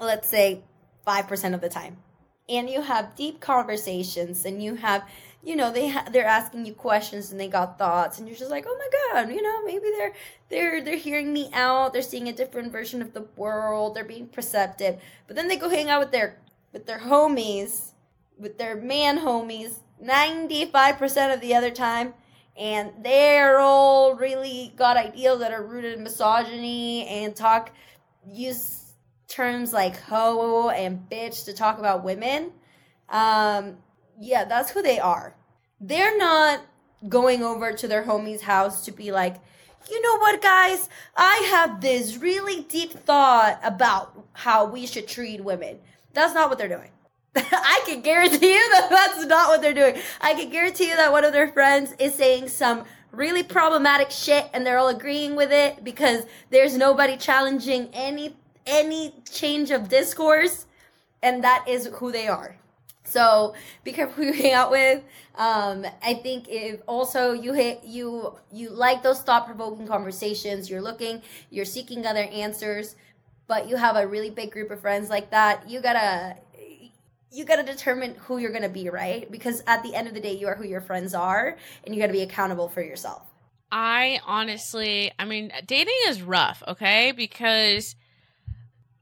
[0.00, 0.62] let's say
[1.06, 1.98] 5% of the time,
[2.48, 5.08] and you have deep conversations and you have
[5.44, 8.50] you know they ha- they're asking you questions and they got thoughts and you're just
[8.50, 10.14] like oh my god you know maybe they're
[10.48, 11.92] they're they're hearing me out.
[11.92, 13.94] They're seeing a different version of the world.
[13.94, 15.00] They're being perceptive.
[15.26, 16.38] But then they go hang out with their
[16.72, 17.92] with their homies
[18.38, 22.14] with their man homies 95% of the other time
[22.56, 27.72] and they're all really got ideals that are rooted in misogyny and talk
[28.26, 28.92] use
[29.28, 32.52] terms like hoe and bitch to talk about women.
[33.08, 33.78] Um
[34.20, 35.34] yeah, that's who they are.
[35.80, 36.60] They're not
[37.08, 39.36] going over to their homie's house to be like,
[39.90, 40.88] you know what, guys?
[41.16, 45.78] I have this really deep thought about how we should treat women.
[46.14, 46.90] That's not what they're doing.
[47.36, 50.00] I can guarantee you that that's not what they're doing.
[50.20, 54.48] I can guarantee you that one of their friends is saying some really problematic shit
[54.52, 58.36] and they're all agreeing with it because there's nobody challenging any
[58.66, 60.66] any change of discourse
[61.22, 62.56] and that is who they are.
[63.04, 65.02] So be careful who you hang out with.
[65.36, 70.82] Um, I think if also you hit you you like those thought provoking conversations, you're
[70.82, 72.96] looking, you're seeking other answers,
[73.46, 76.36] but you have a really big group of friends like that, you gotta
[77.30, 79.30] you gotta determine who you're gonna be, right?
[79.30, 82.00] Because at the end of the day, you are who your friends are, and you
[82.00, 83.22] gotta be accountable for yourself.
[83.72, 87.12] I honestly, I mean, dating is rough, okay?
[87.12, 87.96] Because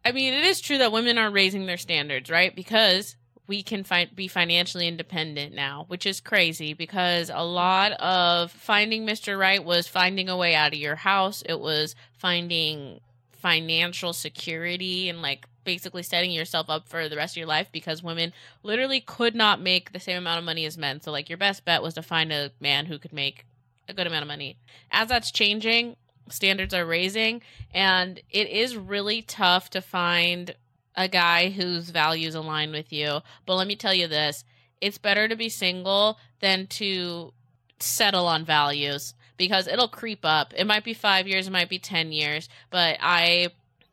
[0.04, 2.56] I mean, it is true that women are raising their standards, right?
[2.56, 3.16] Because
[3.52, 9.06] we can find be financially independent now, which is crazy because a lot of finding
[9.06, 9.38] Mr.
[9.38, 11.42] Right was finding a way out of your house.
[11.44, 13.00] It was finding
[13.32, 18.02] financial security and like basically setting yourself up for the rest of your life because
[18.02, 18.32] women
[18.62, 21.02] literally could not make the same amount of money as men.
[21.02, 23.44] So like your best bet was to find a man who could make
[23.86, 24.56] a good amount of money.
[24.90, 25.96] As that's changing,
[26.30, 27.42] standards are raising
[27.74, 30.54] and it is really tough to find
[30.94, 33.20] a guy whose values align with you.
[33.46, 34.44] But let me tell you this
[34.80, 37.32] it's better to be single than to
[37.78, 40.52] settle on values because it'll creep up.
[40.56, 43.48] It might be five years, it might be 10 years, but I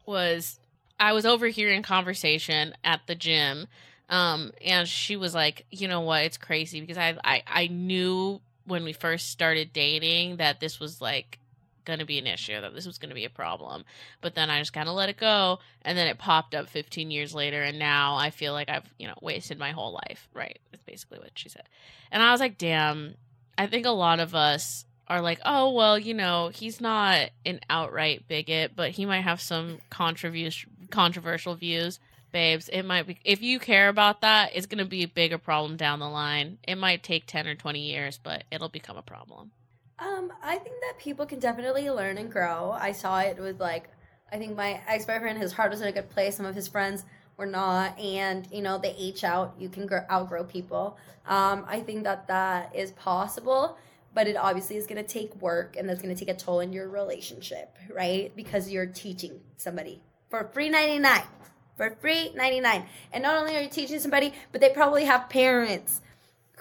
[0.05, 0.59] was.
[1.01, 3.67] I was overhearing conversation at the gym,
[4.09, 6.25] um, and she was like, "You know what?
[6.25, 10.99] It's crazy because I, I, I knew when we first started dating that this was
[10.99, 11.39] like
[11.85, 13.85] going to be an issue, that this was going to be a problem.
[14.21, 15.59] But then I just kind of let it go.
[15.81, 17.61] And then it popped up 15 years later.
[17.61, 20.27] And now I feel like I've, you know, wasted my whole life.
[20.33, 20.59] Right.
[20.71, 21.67] That's basically what she said.
[22.11, 23.15] And I was like, damn,
[23.57, 27.59] I think a lot of us are like, oh, well, you know, he's not an
[27.69, 31.99] outright bigot, but he might have some controversial controversial views.
[32.31, 35.39] Babes, it might be if you care about that, it's going to be a bigger
[35.39, 36.59] problem down the line.
[36.67, 39.49] It might take 10 or 20 years, but it'll become a problem.
[40.01, 42.71] Um, I think that people can definitely learn and grow.
[42.71, 43.89] I saw it with like,
[44.31, 46.37] I think my ex boyfriend, his heart was in a good place.
[46.37, 47.03] Some of his friends
[47.35, 49.55] were not, and you know they age out.
[49.57, 50.97] You can grow, outgrow people.
[51.25, 53.77] Um, I think that that is possible,
[54.13, 56.59] but it obviously is going to take work, and that's going to take a toll
[56.59, 58.31] in your relationship, right?
[58.35, 61.23] Because you're teaching somebody for free ninety nine,
[61.75, 65.29] for free ninety nine, and not only are you teaching somebody, but they probably have
[65.29, 66.01] parents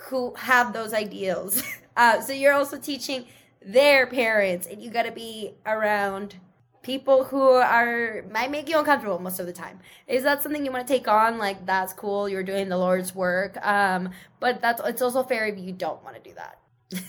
[0.06, 1.62] who have those ideals.
[1.98, 3.26] Uh, so you're also teaching
[3.60, 6.36] their parents, and you got to be around
[6.82, 9.80] people who are might make you uncomfortable most of the time.
[10.06, 11.36] Is that something you want to take on?
[11.38, 12.28] Like that's cool.
[12.28, 13.58] You're doing the Lord's work.
[13.66, 16.58] Um, but that's it's also fair if you don't want to do that.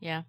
[0.00, 0.22] yeah.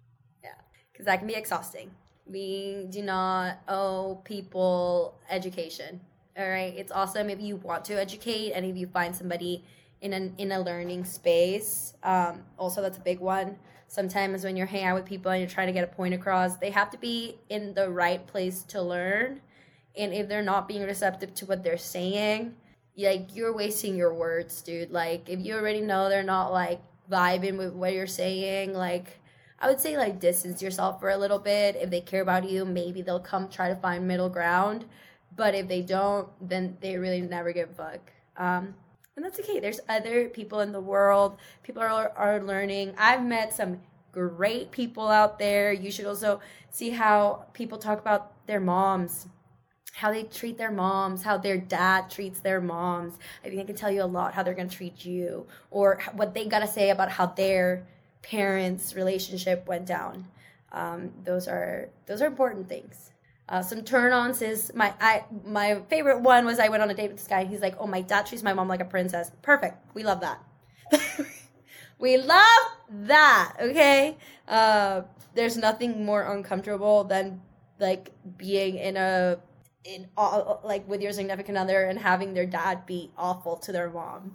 [0.44, 0.50] Yeah,
[0.92, 1.90] because that can be exhausting.
[2.26, 6.00] We do not owe people education.
[6.36, 9.64] All right, it's awesome if you want to educate and if you find somebody
[10.02, 11.94] in an in a learning space.
[12.02, 13.56] Um, also, that's a big one.
[13.94, 16.56] Sometimes when you're hanging out with people and you're trying to get a point across,
[16.56, 19.40] they have to be in the right place to learn.
[19.96, 22.56] And if they're not being receptive to what they're saying,
[22.98, 24.90] like you're wasting your words, dude.
[24.90, 29.20] Like if you already know they're not like vibing with what you're saying, like
[29.60, 31.76] I would say like distance yourself for a little bit.
[31.76, 34.86] If they care about you, maybe they'll come try to find middle ground.
[35.36, 38.12] But if they don't, then they really never give a fuck.
[38.36, 38.74] Um,
[39.16, 39.60] and that's okay.
[39.60, 41.38] There's other people in the world.
[41.62, 42.94] People are are learning.
[42.98, 43.80] I've met some
[44.12, 45.72] great people out there.
[45.72, 46.40] You should also
[46.70, 49.26] see how people talk about their moms
[49.94, 53.16] how they treat their moms, how their dad treats their moms.
[53.44, 56.00] I think I can tell you a lot how they're going to treat you or
[56.14, 57.86] what they got to say about how their
[58.22, 60.26] parents' relationship went down.
[60.72, 63.12] Um, those are those are important things.
[63.48, 67.08] Uh, some turn-ons is my I my favorite one was I went on a date
[67.08, 67.44] with this guy.
[67.44, 69.76] He's like, "Oh, my dad treats my mom like a princess." Perfect.
[69.94, 70.42] We love that.
[71.98, 73.54] we love that.
[73.60, 74.16] Okay.
[74.48, 75.02] Uh,
[75.34, 77.42] there's nothing more uncomfortable than
[77.78, 79.38] like being in a
[79.84, 83.90] in all like with your significant other and having their dad be awful to their
[83.90, 84.34] mom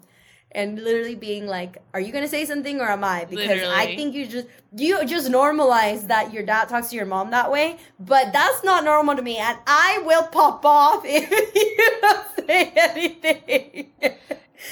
[0.51, 3.73] and literally being like are you gonna say something or am i because literally.
[3.73, 7.51] i think you just you just normalize that your dad talks to your mom that
[7.51, 12.47] way but that's not normal to me and i will pop off if you don't
[12.47, 13.91] say anything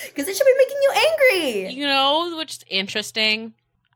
[0.07, 3.53] because it should be making you angry you know which is interesting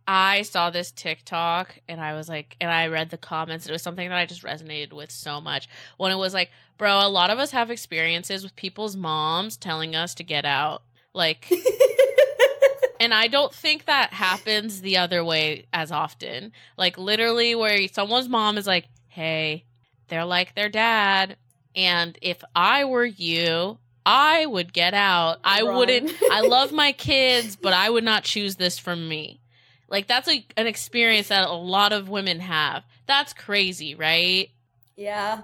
[0.08, 3.68] I saw this TikTok and I was like, and I read the comments.
[3.68, 5.70] It was something that I just resonated with so much.
[5.98, 9.96] When it was like, bro, a lot of us have experiences with people's moms telling
[9.96, 10.84] us to get out.
[11.14, 11.52] Like,
[13.00, 16.52] and I don't think that happens the other way as often.
[16.78, 19.66] Like, literally, where someone's mom is like, hey,
[20.08, 21.38] they're like their dad.
[21.76, 25.40] And if I were you, I would get out.
[25.44, 25.78] I Wrong.
[25.78, 26.12] wouldn't.
[26.32, 29.42] I love my kids, but I would not choose this from me.
[29.88, 32.84] Like that's a, an experience that a lot of women have.
[33.08, 34.50] That's crazy, right?
[34.96, 35.42] Yeah,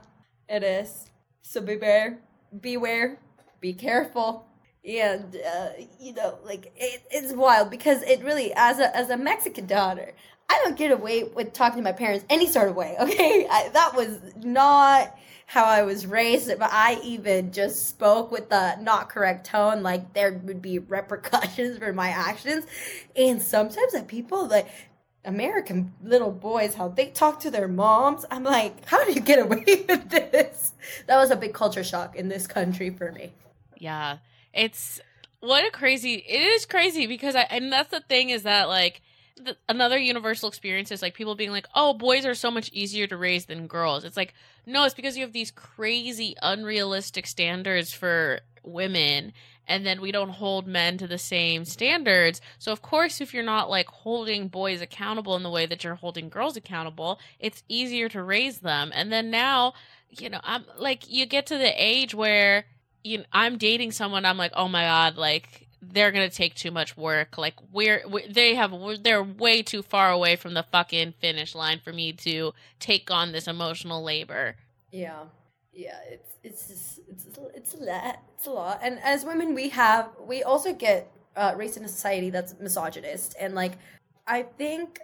[0.47, 1.09] it is.
[1.41, 2.19] So beware,
[2.59, 3.19] beware,
[3.59, 4.45] be careful.
[4.87, 5.69] And uh,
[5.99, 10.13] you know, like it, it's wild because it really, as a as a Mexican daughter,
[10.49, 12.95] I don't get away with talking to my parents any sort of way.
[13.01, 15.17] Okay, I, that was not
[15.47, 20.13] how I was raised, but I even just spoke with the not correct tone, like
[20.13, 22.65] there would be repercussions for my actions.
[23.15, 24.67] And sometimes that people like
[25.23, 29.39] American little boys, how they talk to their moms, I'm like, how do you get
[29.39, 30.73] away with this?
[31.07, 33.33] That was a big culture shock in this country for me.
[33.77, 34.17] Yeah.
[34.57, 34.99] It's
[35.39, 39.01] what a crazy it is crazy because I and that's the thing is that like
[39.41, 43.05] the, another universal experience is like people being like, "Oh, boys are so much easier
[43.07, 44.33] to raise than girls." It's like
[44.65, 49.31] no, it's because you have these crazy, unrealistic standards for women,
[49.67, 52.41] and then we don't hold men to the same standards.
[52.57, 55.95] So, of course, if you're not like holding boys accountable in the way that you're
[55.95, 58.91] holding girls accountable, it's easier to raise them.
[58.93, 59.73] And then now,
[60.09, 62.65] you know, I'm like, you get to the age where
[63.07, 66.71] you know, I'm dating someone, I'm like, oh my God, like, they're gonna take too
[66.71, 67.37] much work.
[67.37, 71.79] Like we're, we, they have they're way too far away from the fucking finish line
[71.83, 74.55] for me to take on this emotional labor.
[74.91, 75.25] Yeah,
[75.73, 78.19] yeah, it's it's just, it's it's a lot.
[78.35, 78.79] It's a lot.
[78.81, 83.35] And as women, we have we also get uh, raised in a society that's misogynist,
[83.39, 83.73] and like
[84.25, 84.99] I think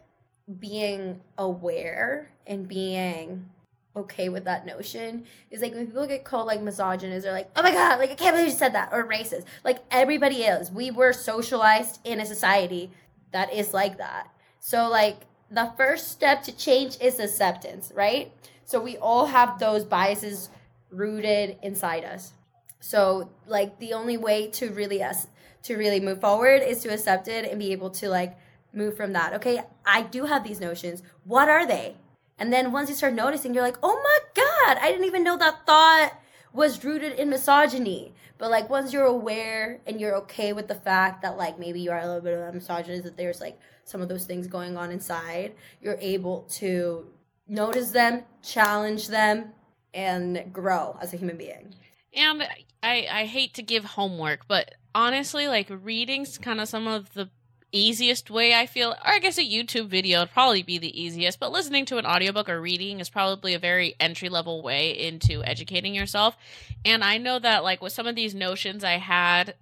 [0.60, 3.50] being aware and being
[3.96, 7.62] okay with that notion is like when people get called like misogynist, they're like, oh
[7.62, 9.46] my god, like I can't believe you said that, or racist.
[9.64, 10.72] Like everybody is.
[10.72, 12.92] We were socialized in a society
[13.32, 14.28] that is like that.
[14.60, 15.18] So like
[15.52, 18.32] the first step to change is acceptance, right?
[18.66, 20.50] So we all have those biases
[20.90, 22.34] rooted inside us.
[22.80, 25.28] So like the only way to really us
[25.64, 28.38] to really move forward is to accept it and be able to like
[28.74, 29.34] move from that.
[29.34, 31.04] Okay, I do have these notions.
[31.24, 31.96] What are they?
[32.44, 35.38] And then once you start noticing, you're like, oh my God, I didn't even know
[35.38, 36.12] that thought
[36.52, 38.14] was rooted in misogyny.
[38.38, 41.92] But like once you're aware and you're okay with the fact that like maybe you
[41.92, 44.76] are a little bit of a misogynist, that there's like some of those things going
[44.76, 47.08] on inside, you're able to
[47.48, 49.54] notice them, challenge them,
[49.94, 51.74] and grow as a human being.
[52.14, 52.44] And
[52.84, 57.30] I I hate to give homework, but honestly, like reading's kind of some of the
[57.74, 61.40] easiest way I feel, or I guess a YouTube video would probably be the easiest,
[61.40, 65.44] but listening to an audiobook or reading is probably a very entry level way into
[65.44, 66.38] educating yourself.
[66.86, 69.56] And I know that, like, with some of these notions I had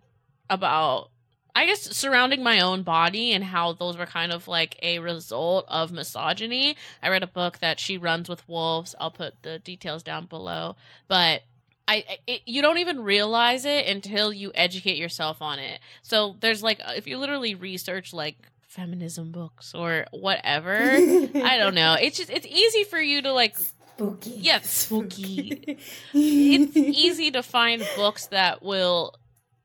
[0.49, 1.09] about
[1.53, 5.65] I guess surrounding my own body and how those were kind of like a result
[5.67, 6.77] of misogyny.
[7.03, 8.95] I read a book that she runs with wolves.
[8.99, 10.75] I'll put the details down below,
[11.07, 11.41] but
[11.87, 15.79] I it, you don't even realize it until you educate yourself on it.
[16.01, 21.75] So there's like uh, if you literally research like feminism books or whatever, I don't
[21.75, 21.95] know.
[21.99, 24.31] It's just it's easy for you to like spooky.
[24.31, 25.77] Yeah, spooky.
[26.13, 29.15] it's easy to find books that will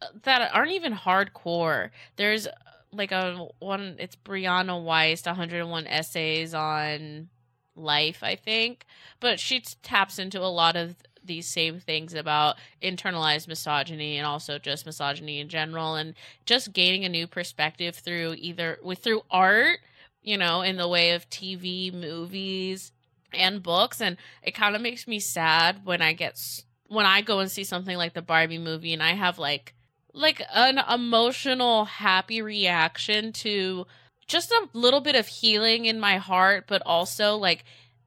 [0.02, 1.90] uh, that aren't even hardcore.
[2.16, 2.52] There's uh,
[2.92, 3.96] like a one.
[3.98, 7.28] It's Brianna Wiest, 101 essays on
[7.76, 8.86] life, I think,
[9.20, 10.96] but she taps into a lot of
[11.26, 16.14] these same things about internalized misogyny and also just misogyny in general and
[16.44, 19.78] just gaining a new perspective through either with through art
[20.22, 22.92] you know in the way of tv movies
[23.32, 24.00] and books.
[24.00, 26.40] And it kind of makes me sad when i get
[26.88, 29.74] when i go and see something like the barbie movie and i have like
[30.12, 33.86] like an emotional happy reaction to
[34.26, 37.64] just a little bit of healing in my heart but also like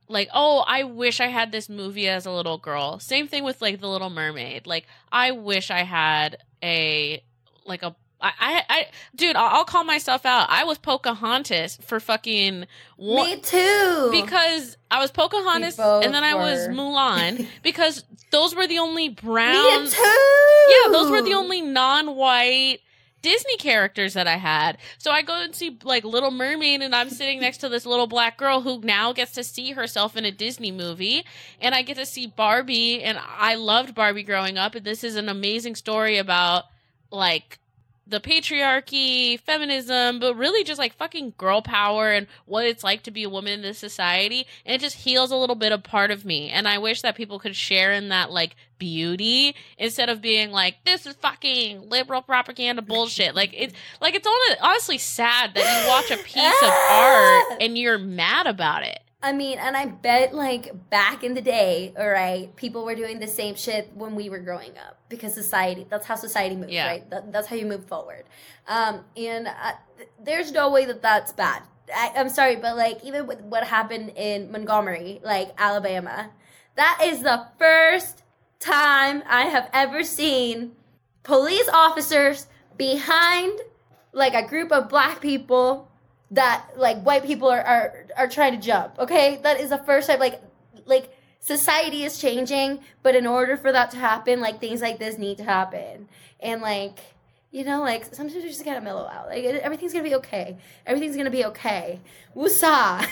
[0.10, 3.62] like oh i wish i had this movie as a little girl same thing with
[3.62, 7.24] like the little mermaid like i wish i had a
[7.66, 10.50] like a I, I, I, dude, I'll call myself out.
[10.50, 12.66] I was Pocahontas for fucking.
[12.98, 14.10] One, Me too.
[14.12, 19.84] Because I was Pocahontas and then I was Mulan because those were the only brown.
[19.84, 20.68] Me too.
[20.70, 22.80] Yeah, those were the only non-white
[23.22, 24.78] Disney characters that I had.
[24.98, 28.08] So I go and see like Little Mermaid and I'm sitting next to this little
[28.08, 31.26] black girl who now gets to see herself in a Disney movie
[31.62, 35.16] and I get to see Barbie and I loved Barbie growing up and this is
[35.16, 36.66] an amazing story about
[37.12, 37.59] like
[38.10, 43.12] the patriarchy, feminism, but really just like fucking girl power and what it's like to
[43.12, 44.46] be a woman in this society.
[44.66, 46.50] And it just heals a little bit of part of me.
[46.50, 50.84] And I wish that people could share in that like beauty instead of being like,
[50.86, 53.36] this is fucking liberal propaganda bullshit.
[53.36, 54.28] like it's like it's
[54.62, 59.00] honestly sad that you watch a piece of art and you're mad about it.
[59.22, 63.20] I mean, and I bet like back in the day, all right, people were doing
[63.20, 66.88] the same shit when we were growing up because society, that's how society moves, yeah.
[66.88, 67.10] right?
[67.10, 68.24] That, that's how you move forward.
[68.68, 71.64] Um, and uh, th- there's no way that that's bad.
[71.94, 76.30] I, I'm sorry, but like even with what happened in Montgomery, like Alabama,
[76.76, 78.24] that is the first
[78.62, 80.72] time I have ever seen
[81.24, 82.48] police officers
[82.78, 83.60] behind
[84.14, 85.89] like a group of black people
[86.32, 88.98] that like white people are, are are trying to jump.
[89.00, 90.20] Okay, that is the first time.
[90.20, 90.42] Like
[90.86, 95.18] like society is changing, but in order for that to happen, like things like this
[95.18, 96.08] need to happen.
[96.40, 97.00] And like
[97.52, 99.28] you know, like sometimes you just gotta mellow out.
[99.28, 100.58] Like everything's gonna be okay.
[100.86, 102.00] Everything's gonna be okay.
[102.36, 103.06] Woosah.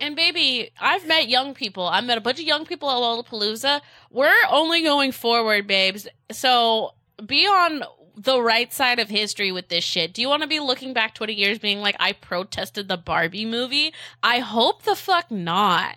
[0.00, 1.86] and baby, I've met young people.
[1.86, 3.80] I met a bunch of young people at Lollapalooza.
[4.10, 6.08] We're only going forward, babes.
[6.32, 6.94] So
[7.24, 7.84] be on
[8.16, 10.14] the right side of history with this shit.
[10.14, 13.44] Do you want to be looking back 20 years being like, I protested the Barbie
[13.44, 13.92] movie?
[14.22, 15.96] I hope the fuck not.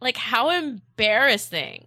[0.00, 1.86] Like, how embarrassing.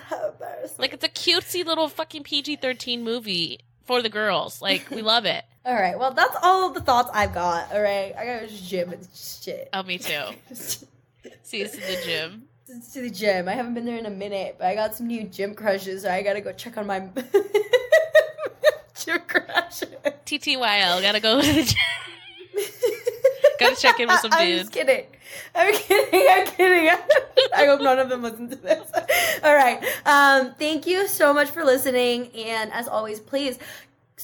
[0.00, 0.76] How embarrassing.
[0.78, 4.62] Like, it's a cutesy little fucking PG 13 movie for the girls.
[4.62, 5.44] Like, we love it.
[5.64, 5.98] all right.
[5.98, 7.72] Well, that's all the thoughts I've got.
[7.72, 8.14] All right.
[8.16, 9.68] I got to go to the gym and shit.
[9.72, 10.22] Oh, me too.
[11.42, 12.44] See you to the gym.
[12.92, 13.48] To the gym.
[13.48, 16.02] I haven't been there in a minute, but I got some new gym crushes.
[16.02, 17.00] So I got to go check on my.
[19.08, 19.82] your crush.
[20.26, 22.64] TTYL, gotta go to the gym.
[23.58, 24.42] gotta check in with some dudes.
[24.42, 25.06] I'm just kidding.
[25.54, 26.26] I'm kidding.
[26.30, 26.88] I'm kidding.
[27.56, 28.90] I hope none of them listen to this.
[29.42, 29.82] All right.
[30.06, 32.28] Um, thank you so much for listening.
[32.34, 33.58] And as always, please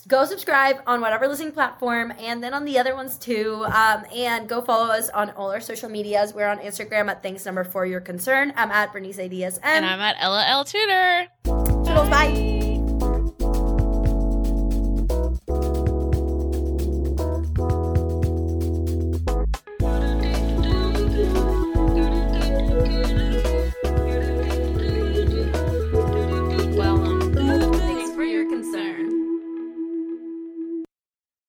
[0.08, 3.64] go subscribe on whatever listening platform and then on the other ones too.
[3.66, 6.34] Um, and go follow us on all our social medias.
[6.34, 8.52] We're on Instagram at thanks number for your concern.
[8.56, 9.60] I'm at Berenice ADSM.
[9.62, 11.28] And I'm at Ella L Tudor.
[11.44, 12.73] Toodles, bye.